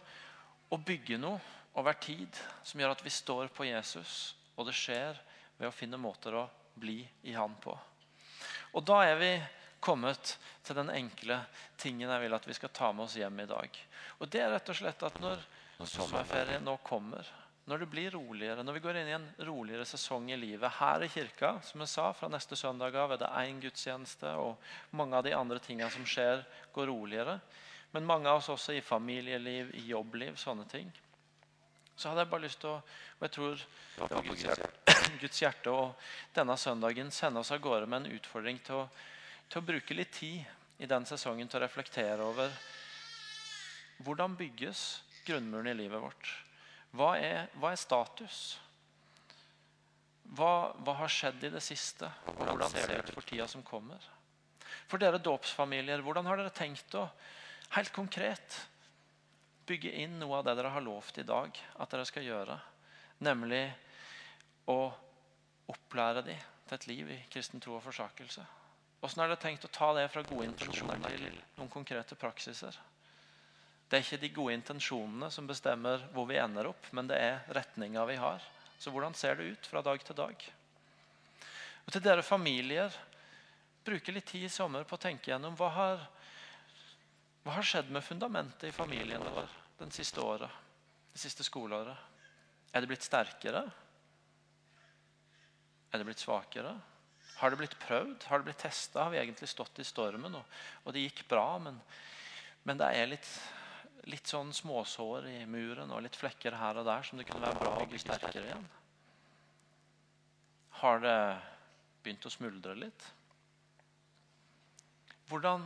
å 0.70 0.78
bygge 0.78 1.18
noe 1.18 1.40
over 1.76 1.98
tid 1.98 2.38
som 2.62 2.80
gjør 2.80 2.94
at 2.94 3.02
vi 3.04 3.12
står 3.12 3.50
på 3.52 3.66
Jesus. 3.66 4.36
Og 4.54 4.68
det 4.68 4.76
skjer 4.78 5.18
ved 5.58 5.68
å 5.68 5.74
finne 5.74 5.98
måter 6.00 6.38
å 6.38 6.46
bli 6.76 7.00
i 7.26 7.34
Han 7.36 7.56
på. 7.62 7.74
Og 8.76 8.84
da 8.84 9.00
er 9.08 9.16
vi 9.20 9.32
kommet 9.80 10.36
til 10.66 10.76
den 10.78 10.90
enkle 10.92 11.40
tingen 11.80 12.10
jeg 12.10 12.24
vil 12.24 12.36
at 12.36 12.46
vi 12.48 12.56
skal 12.56 12.72
ta 12.74 12.92
med 12.92 13.06
oss 13.06 13.16
hjem 13.18 13.40
i 13.44 13.48
dag. 13.48 13.80
Og 14.20 14.30
det 14.32 14.42
er 14.42 14.52
rett 14.52 14.72
og 14.72 14.78
slett 14.78 15.04
at 15.06 15.18
når 15.22 15.42
sommerferien 15.84 16.64
nå 16.64 16.78
kommer 16.84 17.28
når 17.66 17.82
det 17.82 17.86
blir 17.90 18.10
roligere, 18.14 18.62
når 18.62 18.76
vi 18.76 18.80
går 18.84 18.96
inn 19.00 19.08
i 19.10 19.14
en 19.16 19.26
roligere 19.48 19.84
sesong 19.90 20.28
i 20.30 20.36
livet 20.38 20.70
her 20.78 21.02
i 21.02 21.08
kirka, 21.10 21.56
som 21.66 21.82
jeg 21.82 21.90
sa, 21.90 22.12
fra 22.14 22.28
neste 22.30 22.54
søndag 22.58 22.94
av 22.94 23.16
er 23.16 23.18
det 23.18 23.30
én 23.40 23.58
gudstjeneste, 23.58 24.36
og 24.38 24.94
mange 24.94 25.18
av 25.18 25.24
de 25.26 25.32
andre 25.34 25.58
tingene 25.58 25.90
som 25.90 26.06
skjer, 26.06 26.44
går 26.76 26.86
roligere. 26.86 27.40
Men 27.90 28.06
mange 28.06 28.30
av 28.30 28.38
oss 28.38 28.52
også 28.54 28.76
i 28.76 28.84
familieliv, 28.86 29.74
i 29.74 29.82
jobbliv, 29.90 30.38
sånne 30.38 30.68
ting. 30.70 30.92
Så 31.96 32.10
hadde 32.10 32.26
jeg 32.26 32.30
bare 32.32 32.44
lyst 32.44 32.60
til 32.60 32.74
å 32.74 32.76
Og 33.16 33.24
jeg 33.24 33.32
tror 33.32 33.54
det 33.56 34.08
var 34.12 34.26
Guds 34.26 34.42
hjerte, 34.44 34.96
Guds 35.22 35.40
hjerte 35.40 35.72
og 35.72 36.08
denne 36.36 36.56
søndagen 36.60 37.10
sende 37.14 37.40
oss 37.40 37.52
av 37.54 37.62
gårde 37.64 37.88
med 37.88 38.04
en 38.04 38.18
utfordring 38.18 38.60
til 38.66 38.82
å, 38.82 38.88
til 39.48 39.62
å 39.62 39.66
bruke 39.70 39.96
litt 39.96 40.12
tid 40.12 40.82
i 40.84 40.88
den 40.90 41.08
sesongen 41.08 41.48
til 41.48 41.60
å 41.60 41.64
reflektere 41.64 42.20
over 42.20 42.52
hvordan 44.04 44.36
bygges 44.36 44.82
grunnmuren 45.24 45.70
i 45.72 45.76
livet 45.78 46.02
vårt. 46.02 46.32
Hva 46.96 47.14
er, 47.16 47.48
hva 47.56 47.72
er 47.72 47.80
status? 47.80 48.42
Hva, 50.36 50.74
hva, 50.82 50.98
har 51.00 51.12
skjedd 51.12 51.44
i 51.46 51.52
det 51.54 51.62
siste? 51.64 52.08
Hvordan 52.26 52.70
ser 52.72 52.90
det 52.90 53.00
ut 53.00 53.14
for 53.14 53.26
tida 53.26 53.46
som 53.48 53.64
kommer? 53.64 54.02
For 54.90 55.00
dere 55.00 55.22
dåpsfamilier, 55.22 56.02
hvordan 56.04 56.28
har 56.28 56.40
dere 56.40 56.54
tenkt 56.54 56.94
å 56.98 57.06
helt 57.76 57.92
konkret 57.94 58.60
bygge 59.66 59.92
inn 60.02 60.18
noe 60.20 60.38
av 60.38 60.46
det 60.46 60.56
dere 60.58 60.72
har 60.74 60.84
lovt 60.84 61.18
i 61.18 61.26
dag 61.26 61.58
at 61.76 61.92
dere 61.92 62.06
skal 62.08 62.26
gjøre? 62.26 62.58
Nemlig 63.26 63.64
å 64.70 64.78
opplære 65.72 66.22
dem 66.26 66.44
til 66.66 66.76
et 66.76 66.86
liv 66.90 67.10
i 67.14 67.22
kristen 67.30 67.62
tro 67.62 67.76
og 67.78 67.84
forsakelse. 67.84 68.44
Åssen 69.06 69.22
har 69.22 69.30
dere 69.30 69.42
tenkt 69.42 69.66
å 69.66 69.72
ta 69.72 69.92
det 69.96 70.08
fra 70.10 70.24
gode 70.26 70.48
intensjoner 70.48 71.16
til 71.18 71.40
noen 71.58 71.70
konkrete 71.72 72.18
praksiser? 72.18 72.76
Det 73.86 73.98
er 73.98 74.02
ikke 74.02 74.22
de 74.24 74.32
gode 74.34 74.54
intensjonene 74.56 75.28
som 75.30 75.46
bestemmer 75.46 76.02
hvor 76.14 76.26
vi 76.26 76.40
ender 76.42 76.66
opp, 76.72 76.88
men 76.96 77.06
det 77.06 77.18
er 77.22 77.44
retninga 77.54 78.02
vi 78.08 78.16
har. 78.18 78.42
Så 78.78 78.90
hvordan 78.90 79.14
ser 79.14 79.38
det 79.38 79.52
ut 79.52 79.68
fra 79.70 79.82
dag 79.84 80.02
til 80.02 80.18
dag? 80.18 80.46
Og 81.86 81.92
Til 81.94 82.02
dere 82.02 82.26
familier, 82.26 82.90
bruke 83.86 84.12
litt 84.12 84.26
tid 84.26 84.48
i 84.48 84.50
sommer 84.50 84.82
på 84.82 84.98
å 84.98 85.02
tenke 85.04 85.30
gjennom 85.30 85.54
hva 85.58 85.70
har, 85.70 86.02
hva 87.46 87.54
har 87.60 87.66
skjedd 87.66 87.92
med 87.94 88.02
fundamentet 88.02 88.66
i 88.66 88.74
familien 88.74 89.22
vår 89.22 89.50
den 89.78 89.92
siste 89.94 90.18
året, 90.18 90.50
det 91.14 91.20
siste 91.22 91.44
skoleåret. 91.46 91.94
Er 92.74 92.82
det 92.82 92.90
blitt 92.90 93.06
sterkere? 93.06 93.62
Er 95.92 96.02
det 96.02 96.08
blitt 96.08 96.24
svakere? 96.24 96.72
Har 97.36 97.52
det 97.52 97.60
blitt 97.60 97.76
prøvd? 97.78 98.26
Har 98.26 98.42
det 98.42 98.48
blitt 98.48 98.64
testa? 98.64 99.04
Har 99.04 99.14
vi 99.14 99.20
egentlig 99.20 99.46
stått 99.52 99.78
i 99.78 99.86
stormen? 99.86 100.34
Og, 100.34 100.58
og 100.82 100.96
det 100.96 101.04
gikk 101.04 101.22
bra, 101.30 101.46
men, 101.62 101.78
men 102.66 102.82
det 102.82 102.90
er 102.96 103.14
litt 103.14 103.30
litt 104.10 104.30
sånn 104.30 104.52
småsår 104.54 105.26
i 105.32 105.38
muren 105.50 105.90
og 105.90 106.04
litt 106.04 106.16
flekker 106.18 106.54
her 106.54 106.78
og 106.78 106.86
der 106.86 107.06
som 107.06 107.18
det 107.18 107.26
kunne 107.26 107.42
være 107.42 107.58
bra 107.58 107.72
å 107.82 107.86
bli 107.90 107.98
sterkere 107.98 108.44
igjen? 108.44 108.66
Har 110.82 111.00
det 111.02 111.18
begynt 112.04 112.28
å 112.28 112.30
smuldre 112.30 112.76
litt? 112.78 113.06
Hvordan 115.26 115.64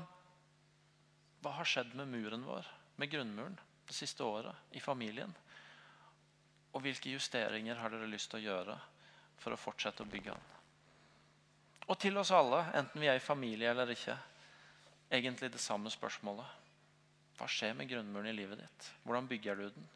hva 1.41 1.55
har 1.57 1.69
skjedd 1.69 1.95
med 1.97 2.11
muren 2.13 2.45
vår, 2.45 2.67
med 3.01 3.11
grunnmuren, 3.13 3.59
det 3.89 3.97
siste 3.97 4.25
året 4.25 4.77
i 4.77 4.81
familien? 4.81 5.33
Og 6.75 6.85
hvilke 6.85 7.13
justeringer 7.15 7.81
har 7.81 7.93
dere 7.93 8.09
lyst 8.11 8.31
til 8.31 8.41
å 8.41 8.45
gjøre 8.45 8.77
for 9.41 9.55
å 9.55 9.61
fortsette 9.61 10.05
å 10.05 10.11
bygge 10.11 10.35
den? 10.35 10.51
Og 11.91 11.99
til 11.99 12.21
oss 12.21 12.31
alle, 12.31 12.61
enten 12.79 13.03
vi 13.03 13.09
er 13.11 13.19
i 13.19 13.25
familie 13.25 13.73
eller 13.73 13.91
ikke, 13.91 14.15
egentlig 15.11 15.51
det 15.51 15.63
samme 15.63 15.91
spørsmålet. 15.91 16.59
Hva 17.39 17.49
skjer 17.51 17.75
med 17.75 17.89
grunnmuren 17.91 18.31
i 18.31 18.37
livet 18.37 18.61
ditt? 18.61 18.93
Hvordan 19.03 19.27
bygger 19.31 19.59
du 19.59 19.67
den? 19.75 19.91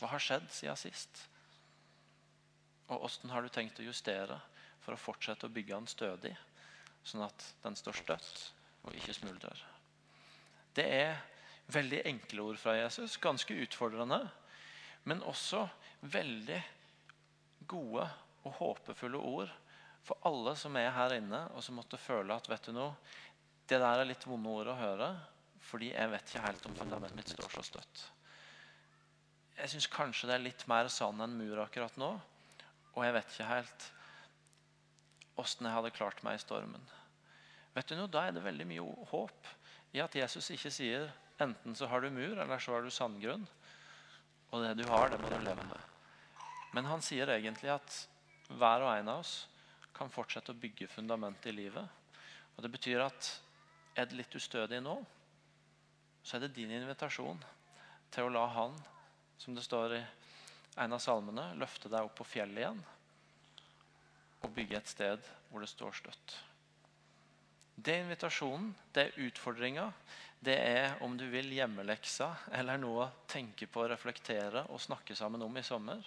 Hva 0.00 0.10
har 0.12 0.22
skjedd 0.22 0.50
siden 0.52 0.76
sist? 0.76 1.22
Og 2.88 3.00
hvordan 3.00 3.32
har 3.32 3.44
du 3.44 3.54
tenkt 3.54 3.80
å 3.80 3.86
justere 3.86 4.36
for 4.82 4.92
å 4.96 5.00
fortsette 5.00 5.48
å 5.48 5.54
bygge 5.54 5.76
den 5.76 5.90
stødig, 5.90 6.36
sånn 7.06 7.24
at 7.24 7.50
den 7.64 7.76
står 7.78 8.02
støtt 8.02 8.46
og 8.82 8.96
ikke 8.98 9.16
smuldrer? 9.16 9.77
Det 10.78 10.86
er 10.86 11.16
veldig 11.74 12.04
enkle 12.08 12.50
ord 12.52 12.58
fra 12.60 12.76
Jesus, 12.78 13.18
ganske 13.20 13.54
utfordrende, 13.64 14.20
men 15.08 15.24
også 15.26 15.64
veldig 16.06 16.60
gode 17.68 18.04
og 18.46 18.52
håpefulle 18.60 19.18
ord 19.18 19.50
for 20.06 20.20
alle 20.28 20.54
som 20.56 20.76
er 20.80 20.92
her 20.94 21.16
inne 21.18 21.40
og 21.52 21.64
som 21.64 21.76
måtte 21.76 22.00
føle 22.00 22.32
at 22.32 22.46
vet 22.48 22.70
du 22.70 22.76
noe, 22.76 22.94
det 23.68 23.80
der 23.82 24.00
er 24.00 24.08
litt 24.08 24.24
vonde 24.24 24.48
ord 24.48 24.70
å 24.72 24.78
høre, 24.78 25.08
fordi 25.68 25.90
jeg 25.90 26.12
vet 26.14 26.30
ikke 26.30 26.46
helt 26.46 26.68
om 26.70 26.78
fundamentet 26.78 27.18
mitt 27.18 27.34
står 27.34 27.52
så 27.52 27.64
støtt. 27.66 28.04
Jeg 29.58 29.72
syns 29.74 29.90
kanskje 29.90 30.30
det 30.30 30.36
er 30.38 30.46
litt 30.46 30.64
mer 30.70 30.88
sand 30.92 31.20
enn 31.20 31.34
mur 31.36 31.60
akkurat 31.60 31.96
nå. 32.00 32.12
Og 32.94 33.04
jeg 33.04 33.14
vet 33.16 33.34
ikke 33.34 33.48
helt 33.50 33.88
åssen 35.38 35.66
jeg 35.66 35.74
hadde 35.74 35.94
klart 35.94 36.22
meg 36.26 36.38
i 36.38 36.42
stormen. 36.42 36.84
Vet 37.74 37.90
du 37.90 37.98
noe, 37.98 38.10
Da 38.10 38.24
er 38.26 38.36
det 38.36 38.46
veldig 38.46 38.66
mye 38.70 38.86
håp 39.10 39.50
i 39.96 40.02
at 40.04 40.14
Jesus 40.14 40.50
ikke 40.54 40.72
sier 40.72 41.08
enten 41.40 41.76
så 41.76 41.86
har 41.88 42.02
du 42.02 42.10
mur, 42.10 42.38
eller 42.38 42.58
så 42.58 42.74
har 42.74 42.84
du 42.84 42.90
sandgrunn. 42.92 43.46
Og 44.50 44.64
det 44.64 44.74
du 44.80 44.86
har, 44.88 45.10
det 45.10 45.20
må 45.20 45.30
du 45.30 45.38
leve 45.44 45.64
med. 45.68 45.84
Men 46.74 46.88
han 46.88 47.04
sier 47.04 47.30
egentlig 47.32 47.70
at 47.72 47.94
hver 48.48 48.84
og 48.84 48.92
en 48.94 49.12
av 49.12 49.22
oss 49.22 49.34
kan 49.96 50.10
fortsette 50.12 50.54
å 50.54 50.58
bygge 50.58 50.88
fundamentet 50.90 51.50
i 51.50 51.56
livet. 51.56 51.84
Og 52.56 52.62
Det 52.62 52.72
betyr 52.72 53.04
at 53.04 53.30
er 53.98 54.06
det 54.06 54.18
litt 54.18 54.34
ustødig 54.34 54.80
nå, 54.82 54.96
så 56.22 56.36
er 56.36 56.44
det 56.44 56.56
din 56.56 56.72
invitasjon 56.74 57.40
til 58.12 58.26
å 58.26 58.32
la 58.32 58.44
Han, 58.54 58.76
som 59.38 59.54
det 59.54 59.64
står 59.64 59.96
i 59.96 60.04
en 60.78 60.94
av 60.94 61.02
salmene, 61.02 61.52
løfte 61.58 61.90
deg 61.90 62.06
opp 62.06 62.18
på 62.20 62.26
fjellet 62.26 62.62
igjen 62.62 62.80
og 64.44 64.52
bygge 64.54 64.78
et 64.78 64.90
sted 64.90 65.30
hvor 65.48 65.64
det 65.64 65.70
står 65.70 65.96
støtt. 65.98 66.36
Det 67.78 67.94
er 67.94 68.02
invitasjonen, 68.02 68.72
det 68.92 69.04
er 69.04 69.20
utfordringa. 69.28 69.86
Det 70.42 70.54
er 70.54 70.96
om 71.02 71.14
du 71.18 71.24
vil 71.30 71.50
hjemmeleksa 71.54 72.28
eller 72.58 72.78
noe 72.78 73.04
å 73.04 73.10
tenke 73.30 73.66
på, 73.70 73.86
reflektere 73.90 74.64
og 74.70 74.82
snakke 74.82 75.14
sammen 75.18 75.42
om 75.46 75.58
i 75.58 75.64
sommer. 75.66 76.02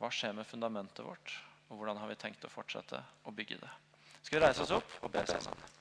Hva 0.00 0.10
skjer 0.12 0.36
med 0.36 0.48
fundamentet 0.48 1.04
vårt, 1.04 1.36
og 1.68 1.80
hvordan 1.80 2.00
har 2.00 2.10
vi 2.12 2.18
tenkt 2.20 2.44
å 2.44 2.52
fortsette 2.52 3.00
å 3.24 3.34
bygge 3.36 3.60
det? 3.62 3.70
Skal 4.22 4.38
vi 4.38 4.44
reise 4.44 4.64
oss 4.64 4.74
opp 4.76 4.98
og 5.00 5.12
be 5.12 5.24
sammen? 5.28 5.72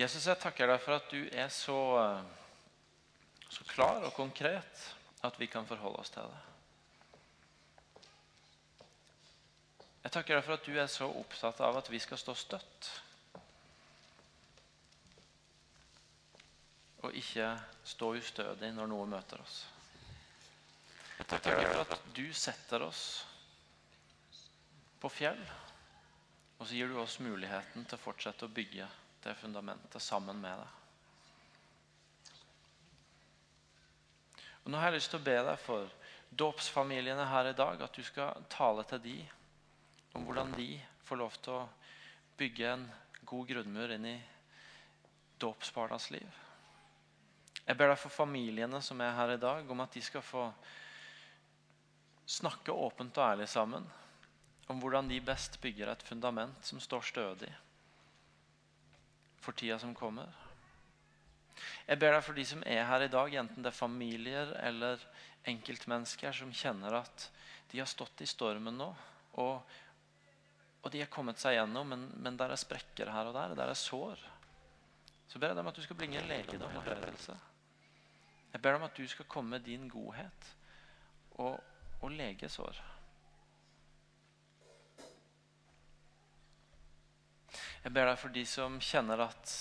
Jesus, 0.00 0.24
jeg 0.24 0.40
takker 0.40 0.70
deg 0.70 0.78
for 0.80 0.96
at 0.96 1.10
du 1.12 1.26
er 1.28 1.50
så, 1.52 1.76
eh, 2.00 3.48
så 3.52 3.64
klar 3.68 4.06
og 4.06 4.14
konkret 4.16 4.84
at 5.26 5.34
vi 5.36 5.48
kan 5.50 5.66
forholde 5.68 6.00
oss 6.00 6.12
til 6.14 6.30
det. 6.30 6.38
Jeg 10.06 10.12
takker 10.14 10.38
deg 10.38 10.46
for 10.46 10.56
at 10.56 10.64
du 10.64 10.78
er 10.80 10.88
så 10.88 11.08
opptatt 11.20 11.60
av 11.60 11.76
at 11.76 11.90
vi 11.92 12.00
skal 12.00 12.16
stå 12.16 12.34
støtt. 12.34 12.88
Og 17.04 17.12
ikke 17.20 17.50
stå 17.84 18.14
ustødig 18.16 18.72
når 18.72 18.88
noe 18.94 19.10
møter 19.10 19.44
oss. 19.44 19.58
Jeg 21.18 21.28
takker 21.28 21.60
deg 21.60 21.68
for 21.74 21.84
at 21.84 22.08
du 22.16 22.24
setter 22.32 22.86
oss 22.88 23.04
på 25.04 25.12
fjell, 25.12 25.44
og 26.56 26.64
så 26.64 26.72
gir 26.72 26.88
du 26.88 26.96
oss 27.04 27.20
muligheten 27.20 27.84
til 27.84 28.00
å 28.00 28.04
fortsette 28.08 28.48
å 28.48 28.56
bygge 28.56 28.88
det 29.24 29.34
fundamentet 29.40 30.02
sammen 30.02 30.40
med 30.40 30.62
deg. 30.62 30.76
Og 34.64 34.72
Nå 34.72 34.80
har 34.80 34.90
jeg 34.90 35.00
lyst 35.00 35.12
til 35.12 35.20
å 35.20 35.26
be 35.26 35.36
deg 35.44 35.60
for 35.62 35.92
dåpsfamiliene 36.30 37.26
her 37.26 37.50
i 37.50 37.56
dag, 37.56 37.80
at 37.82 37.96
du 37.96 38.04
skal 38.06 38.44
tale 38.52 38.84
til 38.88 39.02
de 39.04 39.16
om 40.14 40.26
hvordan 40.26 40.52
de 40.56 40.74
får 41.08 41.20
lov 41.20 41.38
til 41.42 41.56
å 41.56 41.68
bygge 42.38 42.68
en 42.74 42.84
god 43.26 43.48
grunnmur 43.50 43.94
inn 43.94 44.06
i 44.10 44.18
dåpsbarnas 45.40 46.10
liv. 46.14 46.28
Jeg 47.64 47.78
ber 47.78 47.92
deg 47.92 48.00
for 48.02 48.12
familiene 48.12 48.80
som 48.82 49.00
er 49.00 49.16
her 49.16 49.34
i 49.34 49.40
dag, 49.40 49.68
om 49.70 49.82
at 49.84 49.94
de 49.94 50.02
skal 50.02 50.24
få 50.24 50.48
snakke 52.30 52.72
åpent 52.72 53.18
og 53.18 53.26
ærlig 53.26 53.48
sammen 53.50 53.86
om 54.70 54.78
hvordan 54.78 55.08
de 55.10 55.18
best 55.24 55.58
bygger 55.62 55.90
et 55.90 56.04
fundament 56.06 56.66
som 56.66 56.78
står 56.82 57.06
stødig 57.08 57.50
for 59.40 59.56
tida 59.56 59.78
som 59.80 59.94
kommer. 59.96 60.30
Jeg 61.88 61.98
ber 62.00 62.14
deg 62.14 62.24
for 62.24 62.36
de 62.36 62.44
som 62.46 62.62
er 62.68 62.86
her 62.88 63.04
i 63.04 63.12
dag, 63.12 63.34
enten 63.42 63.64
det 63.64 63.72
er 63.72 63.76
familier 63.76 64.52
eller 64.62 65.02
enkeltmennesker 65.50 66.34
som 66.36 66.52
kjenner 66.54 67.00
at 67.00 67.28
de 67.70 67.80
har 67.80 67.88
stått 67.88 68.22
i 68.24 68.28
stormen 68.28 68.76
nå, 68.78 68.88
og, 69.40 69.76
og 70.82 70.92
de 70.92 71.02
har 71.02 71.10
kommet 71.12 71.40
seg 71.40 71.56
gjennom, 71.56 71.92
men, 71.92 72.06
men 72.22 72.38
der 72.40 72.52
er 72.52 72.60
sprekker 72.60 73.12
her 73.12 73.30
og 73.30 73.36
der, 73.36 73.54
der 73.58 73.72
er 73.72 73.78
sår. 73.78 74.22
Så 75.30 75.38
ber 75.38 75.52
jeg 75.52 75.58
deg 75.58 75.64
om 75.64 75.70
at 75.70 75.78
du 75.78 75.84
skal 75.84 75.98
bringe 75.98 76.24
legedom 76.26 76.74
og 76.74 76.86
helbredelse. 76.88 77.36
Jeg 78.50 78.62
ber 78.62 78.74
deg 78.74 78.80
om 78.80 78.88
at 78.88 78.96
du 78.98 79.04
skal 79.06 79.28
komme 79.30 79.56
med 79.56 79.66
din 79.66 79.86
godhet 79.90 80.48
og, 81.38 81.60
og 82.00 82.10
lege 82.10 82.50
sår. 82.50 82.80
Jeg 87.80 87.94
ber 87.96 88.10
deg 88.10 88.18
for 88.20 88.32
de 88.34 88.42
som 88.44 88.76
kjenner 88.84 89.22
at, 89.24 89.52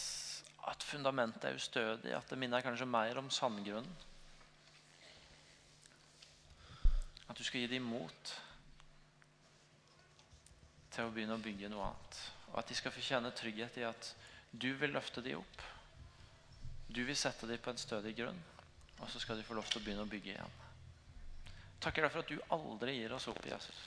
at 0.67 0.83
fundamentet 0.83 1.45
er 1.47 1.55
ustødig, 1.55 2.11
at 2.11 2.27
det 2.27 2.37
minner 2.39 2.63
kanskje 2.63 2.87
mer 2.89 3.19
om 3.21 3.29
sandgrunnen. 3.31 4.07
At 7.29 7.37
du 7.37 7.45
skal 7.45 7.63
gi 7.63 7.69
dem 7.71 7.85
mot 7.87 8.33
til 10.91 11.05
å 11.05 11.13
begynne 11.13 11.37
å 11.37 11.43
bygge 11.43 11.69
noe 11.71 11.85
annet. 11.85 12.19
Og 12.49 12.57
at 12.59 12.71
de 12.71 12.75
skal 12.75 12.91
få 12.91 13.03
kjenne 13.05 13.31
trygghet 13.37 13.77
i 13.79 13.85
at 13.87 14.11
du 14.51 14.73
vil 14.81 14.91
løfte 14.91 15.23
dem 15.23 15.39
opp. 15.39 15.63
Du 16.89 17.03
vil 17.05 17.15
sette 17.15 17.47
dem 17.47 17.61
på 17.61 17.71
en 17.71 17.79
stødig 17.79 18.15
grunn, 18.17 18.41
og 18.97 19.07
så 19.13 19.21
skal 19.21 19.37
de 19.39 19.45
få 19.45 19.55
lov 19.55 19.69
til 19.69 19.79
å 19.79 19.85
begynne 19.85 20.03
å 20.03 20.09
bygge 20.09 20.33
igjen. 20.33 20.59
Takker 21.79 22.03
deg 22.03 22.11
for 22.11 22.25
at 22.25 22.33
du 22.33 22.51
aldri 22.57 22.97
gir 22.97 23.13
oss 23.15 23.29
opp, 23.31 23.39
Jesus. 23.45 23.81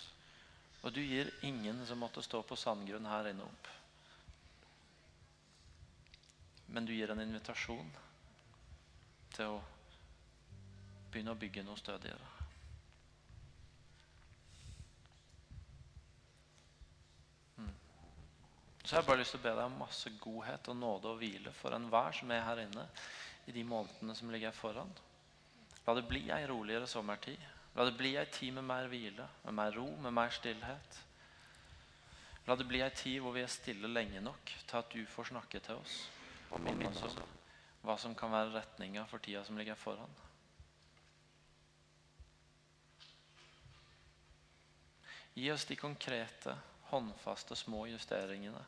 Og 0.87 0.95
du 0.95 1.03
gir 1.03 1.29
ingen 1.45 1.83
som 1.85 2.01
måtte 2.01 2.23
stå 2.25 2.41
på 2.47 2.57
sandgrunn 2.57 3.11
her 3.11 3.29
inne, 3.35 3.45
opp 3.45 3.73
men 6.73 6.87
du 6.89 6.95
gir 6.95 7.11
en 7.13 7.21
invitasjon 7.21 7.89
til 9.37 9.57
å 9.57 9.61
begynne 11.13 11.35
å 11.35 11.41
bygge 11.41 11.65
noe 11.67 11.77
stødigere. 11.77 12.29
Mm. 17.61 17.75
Så 18.81 18.95
jeg 18.95 18.99
har 18.99 19.09
bare 19.09 19.21
lyst 19.21 19.37
til 19.37 19.43
å 19.43 19.45
be 19.45 19.53
deg 19.59 19.67
om 19.67 19.77
masse 19.83 20.13
godhet 20.23 20.73
og 20.73 20.79
nåde 20.81 21.13
og 21.13 21.21
hvile 21.21 21.53
for 21.59 21.77
enhver 21.77 22.17
som 22.17 22.33
er 22.33 22.47
her 22.47 22.65
inne 22.65 22.87
i 23.49 23.57
de 23.57 23.67
månedene 23.69 24.17
som 24.17 24.33
ligger 24.33 24.57
foran. 24.57 24.97
La 25.85 25.97
det 25.99 26.07
bli 26.09 26.25
ei 26.33 26.47
roligere 26.49 26.89
sommertid. 26.89 27.41
La 27.77 27.85
det 27.89 27.97
bli 27.99 28.15
ei 28.17 28.29
tid 28.33 28.57
med 28.57 28.65
mer 28.69 28.89
hvile, 28.89 29.29
med 29.45 29.57
mer 29.61 29.77
ro, 29.77 29.87
med 30.01 30.17
mer 30.17 30.33
stillhet. 30.33 30.99
La 32.49 32.57
det 32.57 32.65
bli 32.69 32.81
ei 32.85 32.91
tid 32.97 33.21
hvor 33.21 33.37
vi 33.37 33.45
er 33.45 33.53
stille 33.53 33.93
lenge 33.93 34.25
nok 34.25 34.57
til 34.65 34.81
at 34.81 34.93
du 34.93 35.05
får 35.09 35.33
snakke 35.35 35.61
til 35.61 35.81
oss 35.85 36.01
og 36.53 36.61
minne 36.61 36.91
oss 36.93 37.17
om 37.17 37.31
hva 37.83 37.97
som 37.99 38.15
kan 38.15 38.31
være 38.31 38.53
retninga 38.55 39.07
for 39.11 39.23
tida 39.23 39.43
som 39.45 39.59
ligger 39.59 39.75
foran. 39.79 40.13
Gi 45.35 45.49
oss 45.51 45.65
de 45.65 45.77
konkrete, 45.81 46.55
håndfaste, 46.93 47.57
små 47.57 47.87
justeringene 47.89 48.63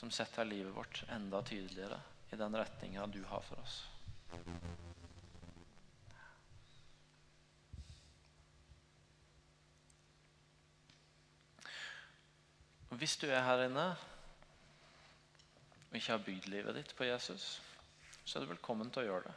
som 0.00 0.10
setter 0.10 0.48
livet 0.48 0.72
vårt 0.74 1.04
enda 1.12 1.42
tydeligere 1.44 2.00
i 2.32 2.36
den 2.40 2.56
retninga 2.56 3.06
du 3.06 3.20
har 3.28 3.44
for 3.44 3.60
oss. 3.60 3.82
Hvis 13.00 13.16
du 13.20 13.28
er 13.30 13.44
her 13.44 13.66
inne 13.68 13.84
og 15.90 15.96
ikke 15.98 16.14
har 16.14 16.24
bygd 16.24 16.48
livet 16.52 16.76
ditt 16.78 16.92
på 16.96 17.08
Jesus, 17.08 17.58
så 18.24 18.38
er 18.38 18.44
du 18.44 18.52
velkommen 18.52 18.90
til 18.94 19.02
å 19.02 19.08
gjøre 19.08 19.26
det. 19.26 19.36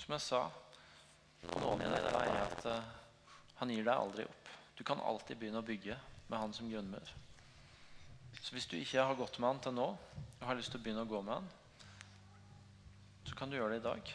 Som 0.00 0.14
jeg 0.16 0.24
sa, 0.24 0.42
på 1.44 1.60
noen 1.60 1.84
i 1.84 1.90
det 1.92 2.00
er 2.00 2.38
at 2.40 2.68
uh, 2.70 2.92
han 3.60 3.72
gir 3.74 3.84
deg 3.84 3.92
aldri 3.92 4.24
opp. 4.24 4.52
Du 4.78 4.84
kan 4.86 5.02
alltid 5.04 5.36
begynne 5.36 5.60
å 5.60 5.66
bygge 5.66 5.98
med 6.30 6.40
han 6.40 6.54
som 6.56 6.70
grunnmur. 6.70 7.12
Så 8.40 8.54
hvis 8.54 8.68
du 8.70 8.78
ikke 8.78 9.04
har 9.04 9.18
gått 9.18 9.36
med 9.38 9.50
han 9.50 9.62
til 9.66 9.76
nå, 9.76 9.88
og 10.38 10.46
har 10.46 10.56
lyst 10.56 10.72
til 10.72 10.80
å 10.80 10.84
begynne 10.86 11.04
å 11.04 11.10
gå 11.10 11.20
med 11.26 11.34
han, 11.34 11.48
så 13.28 13.36
kan 13.36 13.50
du 13.50 13.58
gjøre 13.58 13.76
det 13.76 13.82
i 13.82 13.88
dag. 13.88 14.12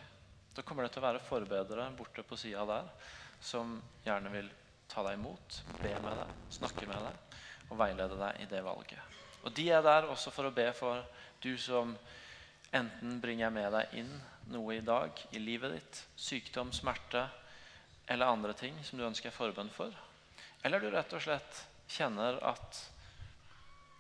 Da 0.56 0.66
kommer 0.66 0.86
det 0.86 0.94
til 0.96 1.04
å 1.04 1.08
være 1.08 1.26
forbedere 1.28 1.90
borte 1.98 2.26
på 2.26 2.38
sida 2.40 2.66
der 2.70 2.90
som 3.44 3.76
gjerne 4.06 4.32
vil 4.34 4.50
ta 4.90 5.04
deg 5.06 5.20
imot, 5.20 5.60
be 5.82 5.94
med 6.02 6.22
deg, 6.22 6.38
snakke 6.58 6.90
med 6.90 7.06
deg 7.06 7.70
og 7.70 7.80
veilede 7.82 8.18
deg 8.18 8.42
i 8.42 8.50
det 8.50 8.62
valget. 8.66 9.20
Og 9.44 9.52
de 9.56 9.70
er 9.76 9.84
der 9.84 10.08
også 10.08 10.32
for 10.32 10.48
å 10.48 10.56
be 10.56 10.70
for 10.76 11.04
du 11.44 11.54
som 11.60 11.92
enten 12.74 13.20
bringer 13.22 13.52
med 13.54 13.72
deg 13.76 13.98
inn 14.02 14.12
noe 14.52 14.78
i 14.78 14.84
dag 14.84 15.20
i 15.36 15.42
livet 15.42 15.76
ditt, 15.76 16.00
sykdom, 16.16 16.72
smerte 16.76 17.28
eller 18.08 18.32
andre 18.32 18.56
ting 18.58 18.76
som 18.84 19.00
du 19.00 19.06
ønsker 19.08 19.32
forbønn 19.36 19.72
for. 19.72 19.94
Eller 20.64 20.80
du 20.80 20.90
rett 20.92 21.14
og 21.16 21.24
slett 21.24 21.64
kjenner 21.92 22.40
at 22.44 22.80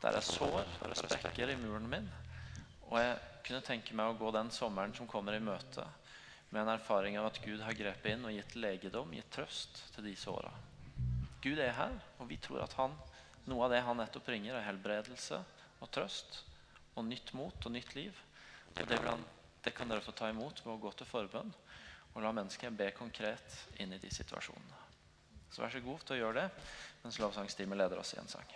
det 0.04 0.12
er 0.12 0.26
sår 0.26 0.64
og 0.64 0.98
sprekker 1.00 1.54
i 1.54 1.60
muren 1.60 1.88
min, 1.88 2.08
og 2.90 2.98
jeg 3.00 3.20
kunne 3.48 3.64
tenke 3.64 3.96
meg 3.96 4.12
å 4.12 4.18
gå 4.20 4.32
den 4.36 4.50
sommeren 4.52 4.96
som 4.96 5.08
kommer 5.08 5.36
i 5.36 5.44
møte 5.44 5.86
med 6.54 6.62
en 6.62 6.74
erfaring 6.76 7.16
av 7.20 7.30
at 7.30 7.40
Gud 7.44 7.64
har 7.64 7.76
grepet 7.76 8.14
inn 8.14 8.28
og 8.28 8.36
gitt 8.36 8.56
legedom, 8.60 9.14
gitt 9.16 9.32
trøst 9.34 9.80
til 9.96 10.06
de 10.06 10.14
såra. 10.20 10.52
Gud 11.44 11.60
er 11.60 11.74
her, 11.76 11.96
og 12.20 12.30
vi 12.30 12.38
tror 12.44 12.62
at 12.64 12.76
han, 12.78 12.94
noe 13.50 13.66
av 13.66 13.74
det 13.74 13.84
han 13.84 14.00
nettopp 14.00 14.26
bringer, 14.28 14.56
er 14.58 14.68
helbredelse 14.68 15.40
og 15.84 15.92
trøst 15.94 16.42
og 16.96 17.08
nytt 17.08 17.34
mot 17.38 17.66
og 17.66 17.74
nytt 17.74 17.96
liv. 17.98 18.18
Og 18.74 18.88
det, 18.90 19.00
han, 19.04 19.24
det 19.66 19.74
kan 19.76 19.90
dere 19.90 20.06
få 20.06 20.14
ta 20.16 20.30
imot 20.32 20.64
ved 20.64 20.74
å 20.76 20.82
gå 20.82 20.94
til 20.98 21.10
forbønn 21.10 21.54
og 22.14 22.22
la 22.22 22.34
mennesket 22.36 22.76
be 22.78 22.92
konkret 22.96 23.58
inn 23.82 23.94
i 23.94 24.02
de 24.02 24.12
situasjonene. 24.14 24.82
Så 25.54 25.62
vær 25.62 25.74
så 25.74 25.82
god 25.86 26.06
til 26.06 26.18
å 26.18 26.22
gjøre 26.22 26.44
det 26.44 26.68
mens 27.04 27.20
lovsangstimen 27.22 27.78
leder 27.78 28.02
oss 28.02 28.14
i 28.16 28.22
en 28.22 28.30
sang. 28.30 28.48